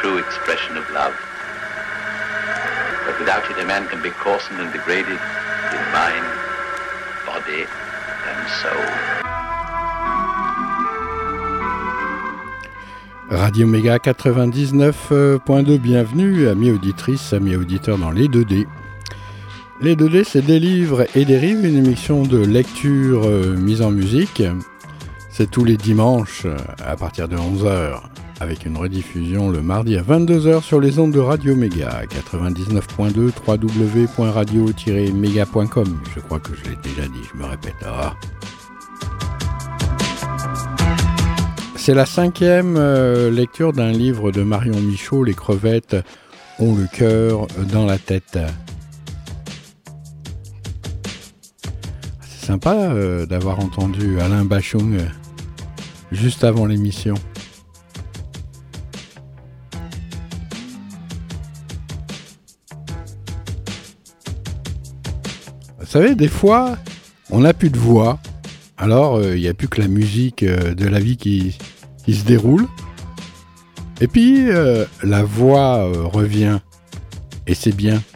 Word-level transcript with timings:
true 0.00 0.16
expression 0.16 0.78
of 0.78 0.90
love. 0.92 1.14
But 3.04 3.18
without 3.18 3.44
it, 3.50 3.58
a 3.58 3.66
man 3.66 3.86
can 3.88 4.00
be 4.00 4.08
coarsened 4.08 4.58
and 4.58 4.72
degraded 4.72 5.20
in 5.76 5.82
mind, 5.92 6.24
body, 7.26 7.66
and 8.30 8.48
soul. 8.62 8.86
Radio 13.28 13.66
Méga 13.66 13.98
99.2, 13.98 15.78
bienvenue, 15.78 16.48
amis 16.48 16.70
auditrices, 16.70 17.34
amis 17.34 17.56
auditeurs 17.56 17.98
dans 17.98 18.10
les 18.10 18.28
2D. 18.28 18.66
Les 19.82 19.96
2D, 19.96 20.24
c'est 20.24 20.42
des 20.42 20.58
livres 20.58 21.06
et 21.14 21.26
des 21.26 21.36
rives, 21.36 21.66
une 21.66 21.76
émission 21.76 22.22
de 22.22 22.38
lecture 22.38 23.24
euh, 23.26 23.54
mise 23.54 23.82
en 23.82 23.90
musique. 23.90 24.42
C'est 25.30 25.50
tous 25.50 25.64
les 25.64 25.76
dimanches 25.76 26.46
euh, 26.46 26.56
à 26.84 26.96
partir 26.96 27.28
de 27.28 27.36
11h, 27.36 28.00
avec 28.40 28.64
une 28.64 28.76
rediffusion 28.76 29.50
le 29.50 29.62
mardi 29.62 29.96
à 29.96 30.02
22h 30.02 30.62
sur 30.62 30.80
les 30.80 30.98
ondes 30.98 31.12
de 31.12 31.20
Radio 31.20 31.54
Méga 31.54 32.02
99.2 32.06 33.30
www.radio-méga.com. 33.46 36.00
Je 36.14 36.20
crois 36.20 36.40
que 36.40 36.52
je 36.56 36.64
l'ai 36.70 36.76
déjà 36.82 37.02
dit, 37.02 37.20
je 37.32 37.38
me 37.38 37.44
répète. 37.44 37.74
Ah. 37.84 38.14
C'est 41.76 41.94
la 41.94 42.06
cinquième 42.06 42.76
euh, 42.76 43.30
lecture 43.30 43.72
d'un 43.72 43.92
livre 43.92 44.32
de 44.32 44.42
Marion 44.42 44.80
Michaud, 44.80 45.22
Les 45.24 45.34
crevettes 45.34 45.96
ont 46.58 46.74
le 46.74 46.86
cœur 46.86 47.46
dans 47.72 47.86
la 47.86 47.96
tête. 47.98 48.38
C'est 52.22 52.46
sympa 52.46 52.74
euh, 52.74 53.26
d'avoir 53.26 53.60
entendu 53.60 54.20
Alain 54.20 54.44
Bachung 54.44 54.96
euh, 54.96 55.06
juste 56.12 56.44
avant 56.44 56.66
l'émission. 56.66 57.14
Vous 65.90 65.98
savez, 65.98 66.14
des 66.14 66.28
fois, 66.28 66.78
on 67.30 67.40
n'a 67.40 67.52
plus 67.52 67.68
de 67.68 67.76
voix, 67.76 68.20
alors 68.78 69.16
euh, 69.16 69.36
il 69.36 69.40
n'y 69.40 69.48
a 69.48 69.54
plus 69.54 69.66
que 69.66 69.80
la 69.80 69.88
musique 69.88 70.44
euh, 70.44 70.72
de 70.72 70.86
la 70.86 71.00
vie 71.00 71.16
qui, 71.16 71.58
se 72.06 72.24
déroule. 72.24 72.68
Et 74.00 74.06
puis, 74.06 74.48
euh, 74.50 74.84
la 75.02 75.24
voix 75.24 75.90
revient, 76.04 76.60
et 77.48 77.54
c'est 77.54 77.74
bien.« 77.74 78.00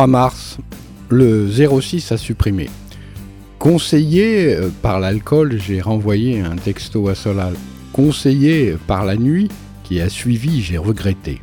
3 0.00 0.06
mars, 0.06 0.56
le 1.10 1.46
06 1.46 2.12
a 2.12 2.16
supprimé. 2.16 2.70
Conseillé 3.58 4.54
euh, 4.54 4.70
par 4.80 4.98
l'alcool, 4.98 5.60
j'ai 5.60 5.82
renvoyé 5.82 6.40
un 6.40 6.56
texto 6.56 7.08
à 7.08 7.14
Solal. 7.14 7.52
Conseillé 7.92 8.78
par 8.86 9.04
la 9.04 9.16
nuit 9.16 9.50
qui 9.84 10.00
a 10.00 10.08
suivi, 10.08 10.62
j'ai 10.62 10.78
regretté. 10.78 11.42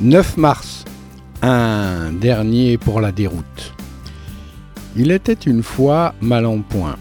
9 0.00 0.38
mars, 0.38 0.84
un 1.40 2.10
dernier 2.10 2.78
pour 2.78 3.00
la 3.00 3.12
déroute. 3.12 3.74
Il 4.96 5.12
était 5.12 5.34
une 5.34 5.62
fois 5.62 6.16
mal 6.20 6.46
en 6.46 6.62
point. 6.62 6.96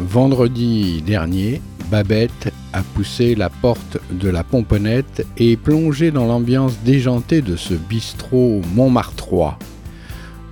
Vendredi 0.00 1.02
dernier, 1.02 1.62
Babette 1.92 2.54
a 2.72 2.80
poussé 2.82 3.34
la 3.34 3.50
porte 3.50 3.98
de 4.10 4.30
la 4.30 4.44
pomponnette 4.44 5.26
et 5.36 5.58
plongé 5.58 6.10
dans 6.10 6.24
l'ambiance 6.24 6.78
déjantée 6.86 7.42
de 7.42 7.54
ce 7.54 7.74
bistrot 7.74 8.62
Montmartrois. 8.74 9.58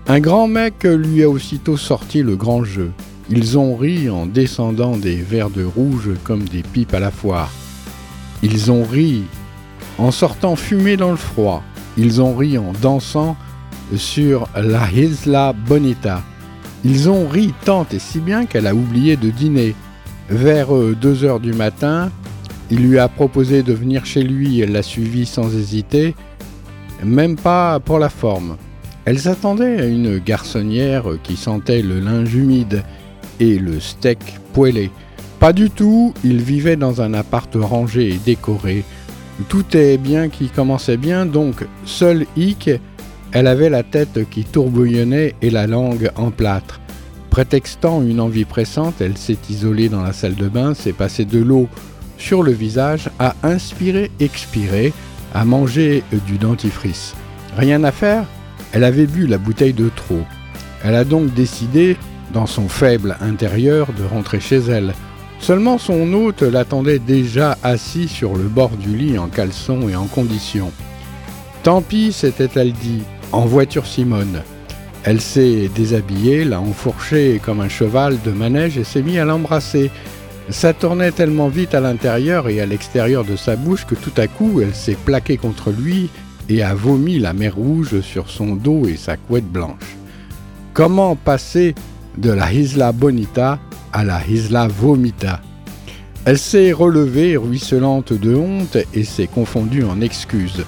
Un 0.06 0.20
grand 0.20 0.48
mec 0.48 0.84
lui 0.84 1.22
a 1.22 1.30
aussitôt 1.30 1.78
sorti 1.78 2.22
le 2.22 2.36
grand 2.36 2.62
jeu. 2.62 2.92
Ils 3.30 3.56
ont 3.56 3.74
ri 3.74 4.10
en 4.10 4.26
descendant 4.26 4.98
des 4.98 5.16
verres 5.16 5.48
de 5.48 5.64
rouge 5.64 6.10
comme 6.24 6.46
des 6.46 6.62
pipes 6.62 6.92
à 6.92 7.00
la 7.00 7.10
foire. 7.10 7.50
Ils 8.42 8.70
ont 8.70 8.84
ri 8.84 9.22
en 9.96 10.10
sortant 10.10 10.56
fumer 10.56 10.98
dans 10.98 11.10
le 11.10 11.16
froid. 11.16 11.62
Ils 11.96 12.20
ont 12.20 12.36
ri 12.36 12.58
en 12.58 12.74
dansant 12.82 13.34
sur 13.96 14.46
la 14.54 14.92
Isla 14.92 15.54
Bonita. 15.54 16.22
Ils 16.84 17.08
ont 17.08 17.26
ri 17.26 17.54
tant 17.64 17.86
et 17.90 17.98
si 17.98 18.18
bien 18.18 18.44
qu'elle 18.44 18.66
a 18.66 18.74
oublié 18.74 19.16
de 19.16 19.30
dîner. 19.30 19.74
Vers 20.30 20.68
2 20.72 21.24
heures 21.24 21.40
du 21.40 21.52
matin, 21.52 22.10
il 22.70 22.86
lui 22.86 23.00
a 23.00 23.08
proposé 23.08 23.64
de 23.64 23.72
venir 23.72 24.06
chez 24.06 24.22
lui, 24.22 24.60
elle 24.60 24.70
l'a 24.70 24.84
suivi 24.84 25.26
sans 25.26 25.56
hésiter, 25.56 26.14
même 27.02 27.34
pas 27.34 27.80
pour 27.80 27.98
la 27.98 28.08
forme. 28.08 28.56
Elle 29.04 29.18
s'attendait 29.18 29.80
à 29.80 29.86
une 29.86 30.18
garçonnière 30.18 31.04
qui 31.24 31.36
sentait 31.36 31.82
le 31.82 31.98
linge 31.98 32.32
humide 32.32 32.84
et 33.40 33.58
le 33.58 33.80
steak 33.80 34.20
poêlé. 34.52 34.92
Pas 35.40 35.52
du 35.52 35.68
tout, 35.68 36.14
il 36.22 36.40
vivait 36.40 36.76
dans 36.76 37.02
un 37.02 37.12
appart 37.12 37.50
rangé 37.56 38.10
et 38.10 38.20
décoré. 38.24 38.84
Tout 39.48 39.76
est 39.76 39.96
bien 39.96 40.28
qui 40.28 40.48
commençait 40.48 40.96
bien, 40.96 41.26
donc 41.26 41.66
seul 41.84 42.26
hic, 42.36 42.70
elle 43.32 43.48
avait 43.48 43.70
la 43.70 43.82
tête 43.82 44.28
qui 44.30 44.44
tourbillonnait 44.44 45.34
et 45.42 45.50
la 45.50 45.66
langue 45.66 46.10
en 46.14 46.30
plâtre. 46.30 46.79
Prétextant 47.30 48.02
une 48.02 48.20
envie 48.20 48.44
pressante, 48.44 49.00
elle 49.00 49.16
s'est 49.16 49.38
isolée 49.48 49.88
dans 49.88 50.02
la 50.02 50.12
salle 50.12 50.34
de 50.34 50.48
bain, 50.48 50.74
s'est 50.74 50.92
passée 50.92 51.24
de 51.24 51.38
l'eau 51.38 51.68
sur 52.18 52.42
le 52.42 52.52
visage, 52.52 53.08
a 53.18 53.34
inspiré, 53.42 54.10
expiré, 54.20 54.92
a 55.32 55.44
mangé 55.44 56.02
du 56.26 56.38
dentifrice. 56.38 57.14
Rien 57.56 57.84
à 57.84 57.92
faire, 57.92 58.24
elle 58.72 58.84
avait 58.84 59.06
bu 59.06 59.26
la 59.26 59.38
bouteille 59.38 59.72
de 59.72 59.88
trop. 59.88 60.22
Elle 60.84 60.94
a 60.94 61.04
donc 61.04 61.32
décidé, 61.32 61.96
dans 62.32 62.46
son 62.46 62.68
faible 62.68 63.16
intérieur, 63.20 63.88
de 63.96 64.04
rentrer 64.04 64.40
chez 64.40 64.58
elle. 64.58 64.92
Seulement 65.38 65.78
son 65.78 66.12
hôte 66.12 66.42
l'attendait 66.42 66.98
déjà 66.98 67.56
assis 67.62 68.08
sur 68.08 68.36
le 68.36 68.44
bord 68.44 68.70
du 68.70 68.96
lit 68.96 69.18
en 69.18 69.28
caleçon 69.28 69.88
et 69.88 69.96
en 69.96 70.06
condition. 70.06 70.72
Tant 71.62 71.80
pis, 71.80 72.12
s'était-elle 72.12 72.72
dit, 72.72 73.02
en 73.32 73.46
voiture 73.46 73.86
Simone. 73.86 74.42
Elle 75.04 75.20
s'est 75.20 75.70
déshabillée, 75.74 76.44
l'a 76.44 76.60
enfourché 76.60 77.40
comme 77.44 77.60
un 77.60 77.68
cheval 77.68 78.18
de 78.24 78.30
manège 78.30 78.76
et 78.76 78.84
s'est 78.84 79.02
mis 79.02 79.18
à 79.18 79.24
l'embrasser. 79.24 79.90
Ça 80.50 80.72
tournait 80.72 81.12
tellement 81.12 81.48
vite 81.48 81.74
à 81.74 81.80
l'intérieur 81.80 82.48
et 82.48 82.60
à 82.60 82.66
l'extérieur 82.66 83.24
de 83.24 83.36
sa 83.36 83.56
bouche 83.56 83.86
que 83.86 83.94
tout 83.94 84.12
à 84.16 84.26
coup 84.26 84.60
elle 84.60 84.74
s'est 84.74 84.96
plaquée 85.04 85.36
contre 85.36 85.70
lui 85.70 86.10
et 86.48 86.62
a 86.62 86.74
vomi 86.74 87.18
la 87.18 87.32
mer 87.32 87.54
rouge 87.54 88.00
sur 88.00 88.28
son 88.28 88.56
dos 88.56 88.86
et 88.86 88.96
sa 88.96 89.16
couette 89.16 89.48
blanche. 89.48 89.96
Comment 90.74 91.16
passer 91.16 91.74
de 92.18 92.30
la 92.30 92.52
Isla 92.52 92.92
Bonita 92.92 93.58
à 93.92 94.04
la 94.04 94.20
Isla 94.26 94.68
Vomita? 94.68 95.40
Elle 96.26 96.38
s'est 96.38 96.72
relevée, 96.72 97.36
ruisselante 97.36 98.12
de 98.12 98.34
honte, 98.34 98.76
et 98.92 99.04
s'est 99.04 99.26
confondue 99.26 99.84
en 99.84 100.02
excuses. 100.02 100.64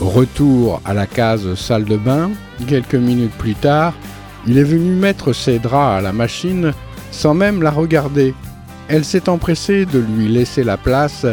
Retour 0.00 0.80
à 0.84 0.94
la 0.94 1.06
case 1.06 1.54
salle 1.54 1.84
de 1.84 1.96
bain, 1.96 2.30
quelques 2.66 2.94
minutes 2.94 3.34
plus 3.38 3.54
tard, 3.54 3.94
il 4.46 4.58
est 4.58 4.64
venu 4.64 4.90
mettre 4.90 5.32
ses 5.32 5.58
draps 5.58 5.98
à 5.98 6.00
la 6.00 6.12
machine 6.12 6.72
sans 7.12 7.34
même 7.34 7.62
la 7.62 7.70
regarder. 7.70 8.34
Elle 8.88 9.04
s'est 9.04 9.28
empressée 9.28 9.86
de 9.86 10.00
lui 10.00 10.28
laisser 10.28 10.64
la 10.64 10.76
place 10.76 11.26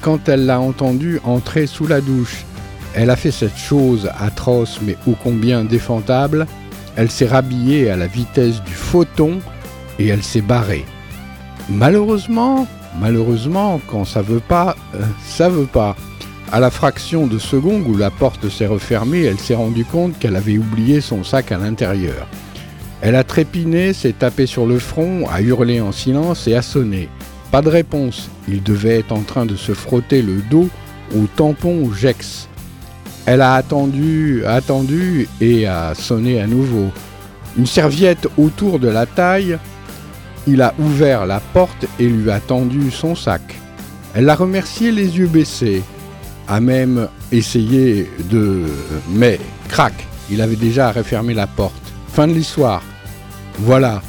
quand 0.00 0.28
elle 0.28 0.46
l'a 0.46 0.60
entendu 0.60 1.20
entrer 1.24 1.66
sous 1.66 1.86
la 1.86 2.00
douche. 2.00 2.44
Elle 2.94 3.10
a 3.10 3.16
fait 3.16 3.30
cette 3.30 3.56
chose 3.56 4.08
atroce 4.18 4.80
mais 4.82 4.96
ô 5.06 5.14
combien 5.22 5.64
défendable. 5.64 6.46
Elle 6.96 7.10
s'est 7.10 7.26
rhabillée 7.26 7.90
à 7.90 7.96
la 7.96 8.06
vitesse 8.06 8.62
du 8.62 8.72
photon 8.72 9.40
et 9.98 10.08
elle 10.08 10.22
s'est 10.22 10.40
barrée. 10.40 10.84
malheureusement, 11.68 12.66
malheureusement, 13.00 13.80
quand 13.88 14.04
ça 14.04 14.22
veut 14.22 14.40
pas, 14.40 14.76
euh, 14.94 15.04
ça 15.26 15.48
veut 15.48 15.66
pas. 15.66 15.96
À 16.52 16.60
la 16.60 16.70
fraction 16.70 17.26
de 17.26 17.38
seconde 17.38 17.86
où 17.88 17.96
la 17.96 18.10
porte 18.10 18.48
s'est 18.48 18.66
refermée, 18.66 19.24
elle 19.24 19.38
s'est 19.38 19.56
rendue 19.56 19.84
compte 19.84 20.16
qu'elle 20.18 20.36
avait 20.36 20.58
oublié 20.58 21.00
son 21.00 21.24
sac 21.24 21.50
à 21.50 21.58
l'intérieur. 21.58 22.28
Elle 23.00 23.16
a 23.16 23.24
trépiné, 23.24 23.92
s'est 23.92 24.12
tapée 24.12 24.46
sur 24.46 24.64
le 24.64 24.78
front, 24.78 25.26
a 25.28 25.42
hurlé 25.42 25.80
en 25.80 25.92
silence 25.92 26.46
et 26.46 26.54
a 26.54 26.62
sonné. 26.62 27.08
Pas 27.50 27.62
de 27.62 27.68
réponse. 27.68 28.30
Il 28.48 28.62
devait 28.62 29.00
être 29.00 29.12
en 29.12 29.22
train 29.22 29.44
de 29.44 29.56
se 29.56 29.72
frotter 29.74 30.22
le 30.22 30.36
dos 30.50 30.68
au 31.14 31.26
tampon 31.36 31.92
Jex. 31.92 32.48
Elle 33.26 33.42
a 33.42 33.54
attendu, 33.54 34.44
attendu 34.46 35.28
et 35.40 35.66
a 35.66 35.94
sonné 35.94 36.40
à 36.40 36.46
nouveau. 36.46 36.90
Une 37.58 37.66
serviette 37.66 38.28
autour 38.38 38.78
de 38.78 38.88
la 38.88 39.04
taille, 39.04 39.58
il 40.46 40.62
a 40.62 40.74
ouvert 40.78 41.26
la 41.26 41.40
porte 41.40 41.86
et 41.98 42.06
lui 42.06 42.30
a 42.30 42.38
tendu 42.38 42.92
son 42.92 43.16
sac. 43.16 43.42
Elle 44.14 44.26
l'a 44.26 44.36
remercié 44.36 44.92
les 44.92 45.18
yeux 45.18 45.26
baissés, 45.26 45.82
a 46.48 46.60
même 46.60 47.08
essayé 47.32 48.10
de... 48.30 48.64
Mais, 49.10 49.38
crac, 49.68 49.92
il 50.30 50.40
avait 50.40 50.56
déjà 50.56 50.92
refermé 50.92 51.34
la 51.34 51.46
porte. 51.46 51.74
Fin 52.12 52.26
de 52.26 52.32
l'histoire. 52.32 52.82
Voilà, 53.58 54.02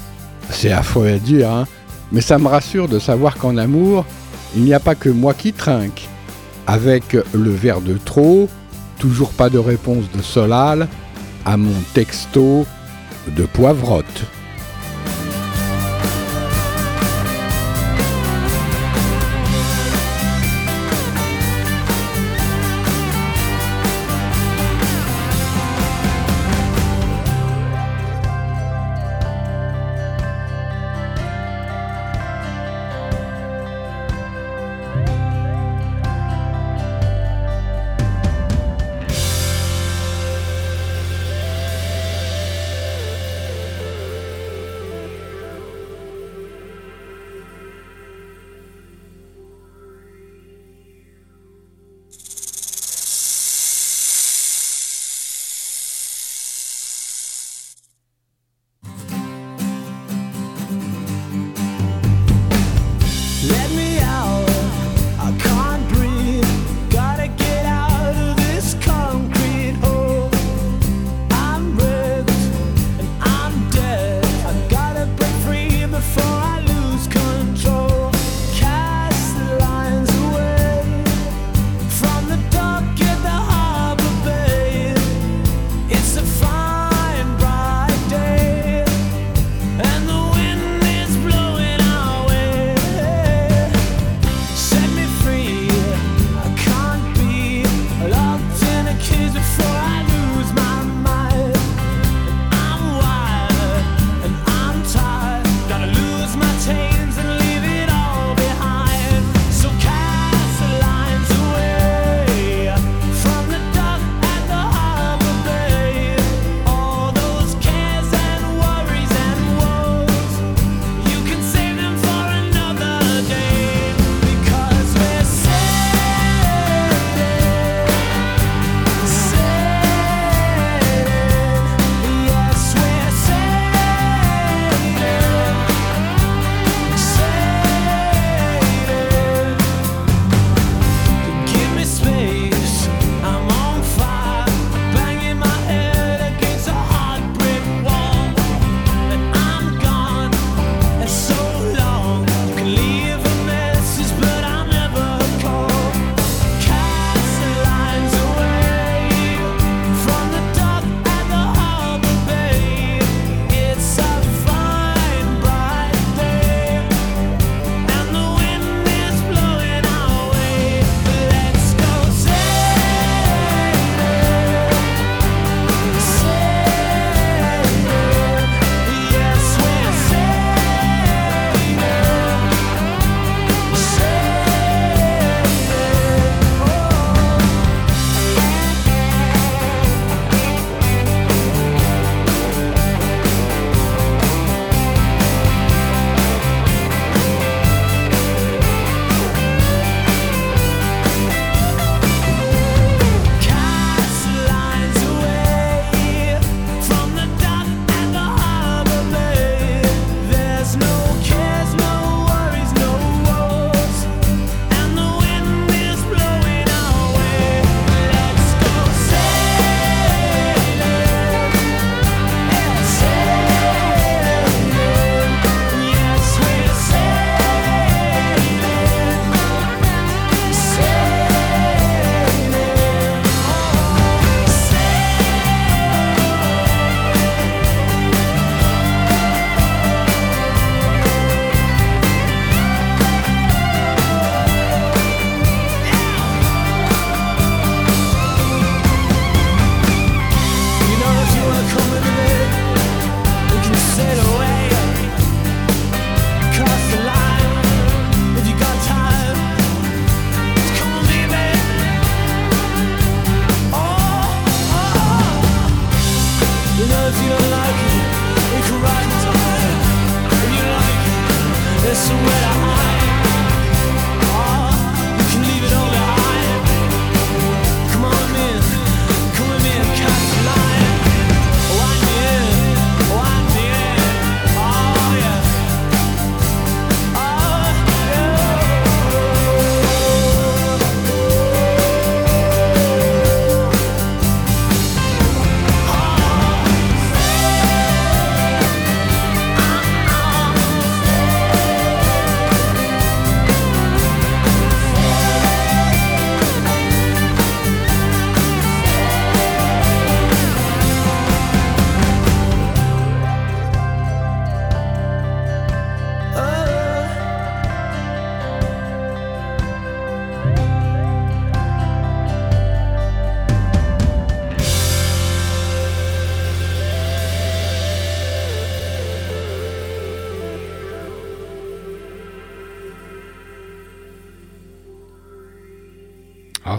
c'est 0.49 0.71
affreux 0.71 1.07
à 1.07 1.17
dire, 1.17 1.49
hein, 1.49 1.67
mais 2.11 2.21
ça 2.21 2.37
me 2.37 2.47
rassure 2.47 2.87
de 2.87 2.99
savoir 2.99 3.37
qu'en 3.37 3.57
amour, 3.57 4.05
il 4.55 4.63
n'y 4.63 4.73
a 4.73 4.79
pas 4.79 4.95
que 4.95 5.09
moi 5.09 5.33
qui 5.33 5.53
trinque. 5.53 6.07
Avec 6.65 7.17
le 7.33 7.49
verre 7.51 7.81
de 7.81 7.97
trop, 7.97 8.49
toujours 8.99 9.31
pas 9.31 9.49
de 9.49 9.57
réponse 9.57 10.05
de 10.15 10.21
Solal 10.21 10.87
à 11.45 11.55
mon 11.55 11.75
texto 11.93 12.65
de 13.27 13.43
Poivrotte. 13.43 14.23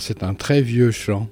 C'est 0.08 0.22
un 0.22 0.32
très 0.32 0.62
vieux 0.62 0.90
chant. 0.90 1.28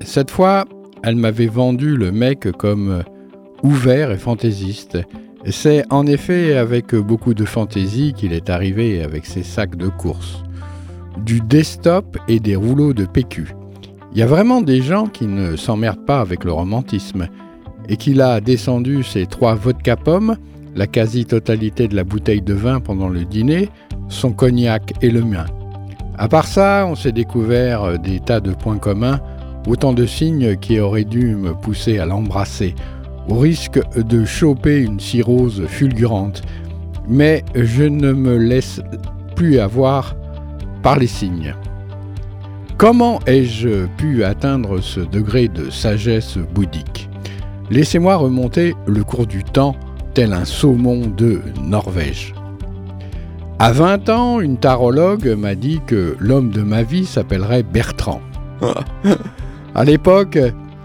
Cette 0.00 0.32
fois, 0.32 0.64
elle 1.04 1.14
m'avait 1.14 1.46
vendu 1.46 1.96
le 1.96 2.10
mec 2.10 2.50
comme 2.58 2.90
euh, 2.90 3.02
ouvert 3.62 4.10
et 4.10 4.18
fantaisiste. 4.18 4.98
C'est 5.48 5.84
en 5.90 6.06
effet 6.06 6.56
avec 6.56 6.94
beaucoup 6.96 7.34
de 7.34 7.44
fantaisie 7.44 8.12
qu'il 8.14 8.32
est 8.32 8.50
arrivé 8.50 9.02
avec 9.02 9.26
ses 9.26 9.44
sacs 9.44 9.76
de 9.76 9.86
course. 9.86 10.42
Du 11.24 11.40
desktop 11.40 12.18
et 12.26 12.40
des 12.40 12.56
rouleaux 12.56 12.92
de 12.92 13.06
PQ. 13.06 13.54
Il 14.12 14.18
y 14.18 14.22
a 14.22 14.26
vraiment 14.26 14.62
des 14.62 14.82
gens 14.82 15.06
qui 15.06 15.26
ne 15.26 15.54
s'emmerdent 15.54 16.04
pas 16.04 16.20
avec 16.20 16.42
le 16.42 16.52
romantisme 16.52 17.28
et 17.88 17.96
qu'il 17.96 18.20
a 18.20 18.40
descendu 18.40 19.04
ses 19.04 19.26
trois 19.26 19.54
vodka 19.54 19.94
pommes, 19.96 20.36
la 20.74 20.88
quasi-totalité 20.88 21.86
de 21.86 21.94
la 21.94 22.02
bouteille 22.02 22.42
de 22.42 22.54
vin 22.54 22.80
pendant 22.80 23.08
le 23.08 23.24
dîner, 23.24 23.68
son 24.08 24.32
cognac 24.32 24.92
et 25.00 25.10
le 25.10 25.22
mien. 25.22 25.46
À 26.18 26.28
part 26.28 26.46
ça, 26.46 26.86
on 26.88 26.94
s'est 26.94 27.12
découvert 27.12 27.84
euh, 27.84 27.96
des 27.98 28.20
tas 28.20 28.40
de 28.40 28.52
points 28.52 28.78
communs, 28.78 29.20
autant 29.66 29.92
de 29.92 30.06
signes 30.06 30.56
qui 30.56 30.80
auraient 30.80 31.04
dû 31.04 31.36
me 31.36 31.52
pousser 31.52 31.98
à 31.98 32.06
l'embrasser, 32.06 32.74
au 33.28 33.34
risque 33.38 33.80
de 33.96 34.24
choper 34.24 34.82
une 34.82 34.98
cirrhose 34.98 35.66
fulgurante. 35.66 36.42
Mais 37.08 37.44
je 37.54 37.84
ne 37.84 38.12
me 38.12 38.36
laisse 38.36 38.80
plus 39.34 39.58
avoir 39.58 40.16
par 40.82 40.98
les 40.98 41.06
signes. 41.06 41.54
Comment 42.78 43.20
ai-je 43.26 43.86
pu 43.96 44.24
atteindre 44.24 44.80
ce 44.80 45.00
degré 45.00 45.48
de 45.48 45.70
sagesse 45.70 46.38
bouddhique? 46.54 47.08
Laissez-moi 47.70 48.16
remonter 48.16 48.74
le 48.86 49.02
cours 49.02 49.26
du 49.26 49.44
temps 49.44 49.76
tel 50.14 50.32
un 50.32 50.44
saumon 50.44 51.06
de 51.06 51.42
Norvège. 51.62 52.34
À 53.58 53.72
20 53.72 54.10
ans, 54.10 54.40
une 54.40 54.58
tarologue 54.58 55.28
m'a 55.28 55.54
dit 55.54 55.80
que 55.86 56.14
l'homme 56.20 56.50
de 56.50 56.60
ma 56.60 56.82
vie 56.82 57.06
s'appellerait 57.06 57.62
Bertrand. 57.62 58.20
à 59.74 59.82
l'époque, 59.82 60.38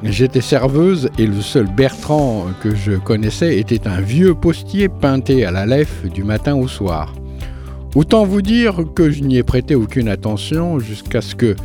j'étais 0.03 0.39
serveuse 0.39 1.09
et 1.17 1.27
le 1.27 1.41
seul 1.41 1.65
Bertrand 1.65 2.45
que 2.63 2.73
je 2.73 2.93
connaissais 2.93 3.59
était 3.59 3.89
un 3.89 3.99
vieux 3.99 4.33
postier 4.35 4.87
peinté 4.87 5.43
à 5.43 5.51
la 5.51 5.65
lèvre 5.65 6.07
du 6.07 6.23
matin 6.23 6.55
au 6.55 6.69
soir. 6.69 7.13
Autant 7.93 8.23
vous 8.23 8.41
dire 8.41 8.85
que 8.95 9.11
je 9.11 9.21
n'y 9.21 9.35
ai 9.35 9.43
prêté 9.43 9.75
aucune 9.75 10.07
attention 10.07 10.79
jusqu'à 10.79 11.19
ce 11.19 11.35
que, 11.35 11.57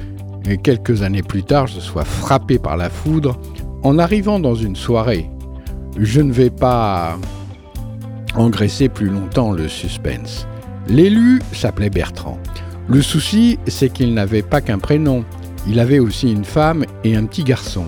quelques 0.65 1.03
années 1.03 1.23
plus 1.23 1.45
tard, 1.45 1.69
je 1.69 1.79
sois 1.79 2.05
frappé 2.05 2.59
par 2.59 2.77
la 2.77 2.91
foudre 2.91 3.39
en 3.85 4.01
arrivant 4.01 4.41
dans 4.41 4.57
une 4.57 4.75
soirée. 4.75 5.31
Je 6.01 6.21
ne 6.21 6.33
vais 6.33 6.51
pas 6.51 7.17
engraisser 8.35 8.89
plus 8.89 9.09
longtemps 9.09 9.53
le 9.53 9.69
suspense. 9.69 10.49
L'élu 10.89 11.41
s'appelait 11.53 11.91
Bertrand. 11.91 12.39
Le 12.89 13.03
souci, 13.03 13.59
c'est 13.67 13.93
qu'il 13.93 14.15
n'avait 14.15 14.43
pas 14.43 14.61
qu'un 14.61 14.79
prénom, 14.79 15.25
il 15.69 15.81
avait 15.81 15.99
aussi 15.99 16.31
une 16.31 16.45
femme 16.45 16.85
et 17.03 17.17
un 17.17 17.25
petit 17.25 17.43
garçon. 17.43 17.87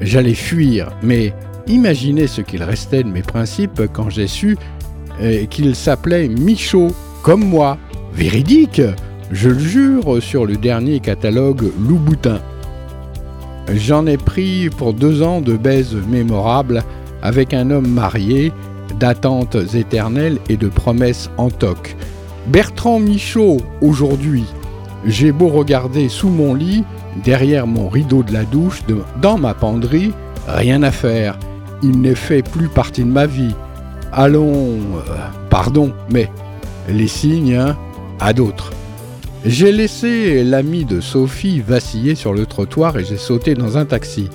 J'allais 0.00 0.34
fuir, 0.34 0.90
mais 1.02 1.32
imaginez 1.68 2.26
ce 2.26 2.40
qu'il 2.40 2.62
restait 2.62 3.04
de 3.04 3.08
mes 3.08 3.22
principes 3.22 3.82
quand 3.92 4.10
j'ai 4.10 4.26
su 4.26 4.56
euh, 5.20 5.46
qu'il 5.46 5.74
s'appelait 5.74 6.28
Michaud, 6.28 6.88
comme 7.22 7.44
moi. 7.44 7.78
Véridique, 8.12 8.82
je 9.30 9.50
le 9.50 9.58
jure, 9.58 10.22
sur 10.22 10.46
le 10.46 10.56
dernier 10.56 11.00
catalogue 11.00 11.70
Louboutin. 11.86 12.40
J'en 13.74 14.06
ai 14.06 14.16
pris 14.16 14.70
pour 14.70 14.94
deux 14.94 15.22
ans 15.22 15.40
de 15.40 15.56
baise 15.56 15.94
mémorables 16.08 16.82
avec 17.22 17.52
un 17.54 17.70
homme 17.70 17.88
marié, 17.88 18.52
d'attentes 18.98 19.56
éternelles 19.74 20.38
et 20.48 20.56
de 20.56 20.68
promesses 20.68 21.30
en 21.36 21.50
toc. 21.50 21.96
Bertrand 22.48 23.00
Michaud, 23.00 23.56
aujourd'hui, 23.80 24.44
j'ai 25.04 25.32
beau 25.32 25.48
regarder 25.48 26.08
sous 26.08 26.28
mon 26.28 26.54
lit, 26.54 26.84
derrière 27.24 27.66
mon 27.66 27.88
rideau 27.88 28.22
de 28.22 28.32
la 28.32 28.44
douche, 28.44 28.82
dans 29.20 29.36
ma 29.36 29.52
penderie, 29.52 30.12
rien 30.46 30.82
à 30.84 30.92
faire. 30.92 31.38
Il 31.82 32.00
n'est 32.00 32.14
fait 32.14 32.42
plus 32.42 32.68
partie 32.68 33.02
de 33.02 33.08
ma 33.08 33.26
vie. 33.26 33.54
Allons, 34.12 34.46
euh, 34.46 35.16
pardon, 35.50 35.92
mais 36.08 36.30
les 36.88 37.08
signes, 37.08 37.56
hein, 37.56 37.76
à 38.20 38.32
d'autres. 38.32 38.72
J'ai 39.44 39.72
laissé 39.72 40.44
l'ami 40.44 40.84
de 40.84 41.00
Sophie 41.00 41.60
vaciller 41.60 42.14
sur 42.14 42.32
le 42.32 42.46
trottoir 42.46 42.96
et 42.96 43.04
j'ai 43.04 43.16
sauté 43.16 43.54
dans 43.54 43.76
un 43.76 43.86
taxi. 43.86 44.28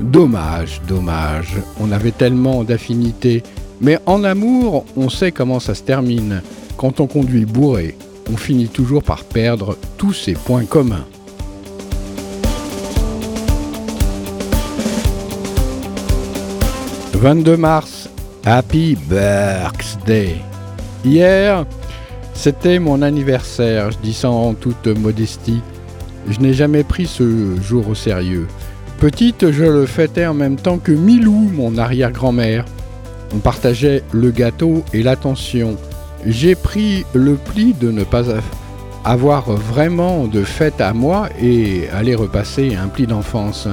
Dommage, 0.00 0.82
dommage, 0.86 1.56
on 1.80 1.90
avait 1.90 2.10
tellement 2.10 2.64
d'affinités. 2.64 3.42
Mais 3.80 3.98
en 4.04 4.24
amour, 4.24 4.84
on 4.96 5.08
sait 5.08 5.32
comment 5.32 5.58
ça 5.58 5.74
se 5.74 5.82
termine. 5.82 6.42
Quand 6.80 6.98
on 6.98 7.06
conduit 7.06 7.44
bourré, 7.44 7.94
on 8.32 8.38
finit 8.38 8.68
toujours 8.68 9.02
par 9.02 9.24
perdre 9.24 9.76
tous 9.98 10.14
ses 10.14 10.32
points 10.32 10.64
communs. 10.64 11.04
«22 17.12 17.58
mars, 17.58 18.08
Happy 18.46 18.96
Birthday. 19.10 20.36
Hier, 21.04 21.66
c'était 22.32 22.78
mon 22.78 23.02
anniversaire, 23.02 23.90
je 23.90 23.98
dis 23.98 24.14
ça 24.14 24.30
en 24.30 24.54
toute 24.54 24.86
modestie. 24.86 25.60
Je 26.30 26.40
n'ai 26.40 26.54
jamais 26.54 26.82
pris 26.82 27.06
ce 27.06 27.60
jour 27.60 27.90
au 27.90 27.94
sérieux. 27.94 28.46
Petite, 29.00 29.50
je 29.50 29.64
le 29.64 29.84
fêtais 29.84 30.24
en 30.24 30.32
même 30.32 30.56
temps 30.56 30.78
que 30.78 30.92
Milou, 30.92 31.50
mon 31.54 31.76
arrière-grand-mère. 31.76 32.64
On 33.34 33.38
partageait 33.38 34.02
le 34.12 34.30
gâteau 34.30 34.82
et 34.94 35.02
l'attention 35.02 35.76
j'ai 36.26 36.54
pris 36.54 37.04
le 37.14 37.34
pli 37.34 37.74
de 37.74 37.90
ne 37.90 38.04
pas 38.04 38.24
avoir 39.04 39.50
vraiment 39.50 40.26
de 40.26 40.42
fête 40.42 40.80
à 40.80 40.92
moi 40.92 41.28
et 41.40 41.88
aller 41.90 42.14
repasser 42.14 42.74
un 42.74 42.88
pli 42.88 43.06
d'enfance. 43.06 43.68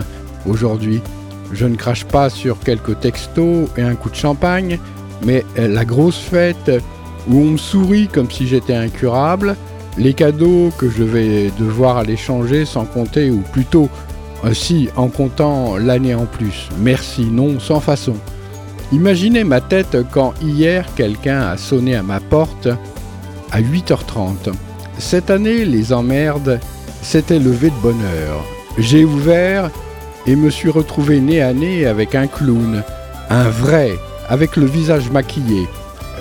Aujourd'hui, 0.47 1.01
je 1.51 1.65
ne 1.65 1.75
crache 1.75 2.05
pas 2.05 2.29
sur 2.29 2.59
quelques 2.59 2.99
textos 2.99 3.69
et 3.77 3.81
un 3.81 3.95
coup 3.95 4.09
de 4.09 4.15
champagne, 4.15 4.79
mais 5.25 5.45
la 5.57 5.85
grosse 5.85 6.19
fête 6.19 6.71
où 7.29 7.37
on 7.39 7.51
me 7.51 7.57
sourit 7.57 8.07
comme 8.07 8.29
si 8.31 8.47
j'étais 8.47 8.75
incurable, 8.75 9.55
les 9.97 10.13
cadeaux 10.13 10.71
que 10.77 10.89
je 10.89 11.03
vais 11.03 11.51
devoir 11.59 11.97
aller 11.97 12.17
changer 12.17 12.65
sans 12.65 12.85
compter, 12.85 13.31
ou 13.31 13.39
plutôt 13.39 13.89
euh, 14.45 14.53
si 14.53 14.89
en 14.95 15.07
comptant 15.07 15.77
l'année 15.77 16.13
en 16.13 16.25
plus. 16.25 16.69
Merci, 16.79 17.25
non, 17.25 17.59
sans 17.59 17.79
façon. 17.79 18.15
Imaginez 18.93 19.43
ma 19.43 19.59
tête 19.59 19.97
quand 20.11 20.33
hier 20.41 20.85
quelqu'un 20.95 21.41
a 21.41 21.57
sonné 21.57 21.95
à 21.95 22.03
ma 22.03 22.21
porte 22.21 22.69
à 23.51 23.61
8h30. 23.61 24.53
Cette 24.97 25.29
année, 25.29 25.65
les 25.65 25.91
emmerdes 25.91 26.59
s'étaient 27.01 27.39
levées 27.39 27.69
de 27.69 27.81
bonne 27.81 28.01
heure. 28.01 28.45
J'ai 28.77 29.03
ouvert 29.03 29.69
et 30.25 30.35
me 30.35 30.49
suis 30.49 30.69
retrouvé 30.69 31.19
nez 31.19 31.41
à 31.41 31.53
nez 31.53 31.85
avec 31.85 32.15
un 32.15 32.27
clown, 32.27 32.83
un 33.29 33.49
vrai, 33.49 33.91
avec 34.29 34.55
le 34.55 34.65
visage 34.65 35.09
maquillé, 35.11 35.67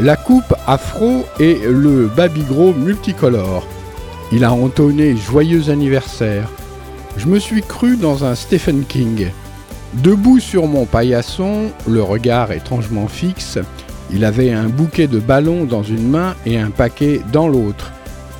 la 0.00 0.16
coupe 0.16 0.54
afro 0.66 1.24
et 1.38 1.58
le 1.68 2.08
babygros 2.08 2.74
multicolore. 2.74 3.66
Il 4.32 4.44
a 4.44 4.52
entonné 4.52 5.16
Joyeux 5.16 5.70
anniversaire. 5.70 6.48
Je 7.16 7.26
me 7.26 7.38
suis 7.38 7.62
cru 7.62 7.96
dans 7.96 8.24
un 8.24 8.34
Stephen 8.34 8.84
King. 8.84 9.28
Debout 10.02 10.40
sur 10.40 10.66
mon 10.66 10.84
paillasson, 10.84 11.70
le 11.88 12.02
regard 12.02 12.52
étrangement 12.52 13.08
fixe, 13.08 13.58
il 14.10 14.24
avait 14.24 14.52
un 14.52 14.68
bouquet 14.68 15.06
de 15.06 15.18
ballons 15.18 15.64
dans 15.64 15.82
une 15.82 16.08
main 16.08 16.34
et 16.44 16.58
un 16.58 16.70
paquet 16.70 17.22
dans 17.32 17.48
l'autre. 17.48 17.92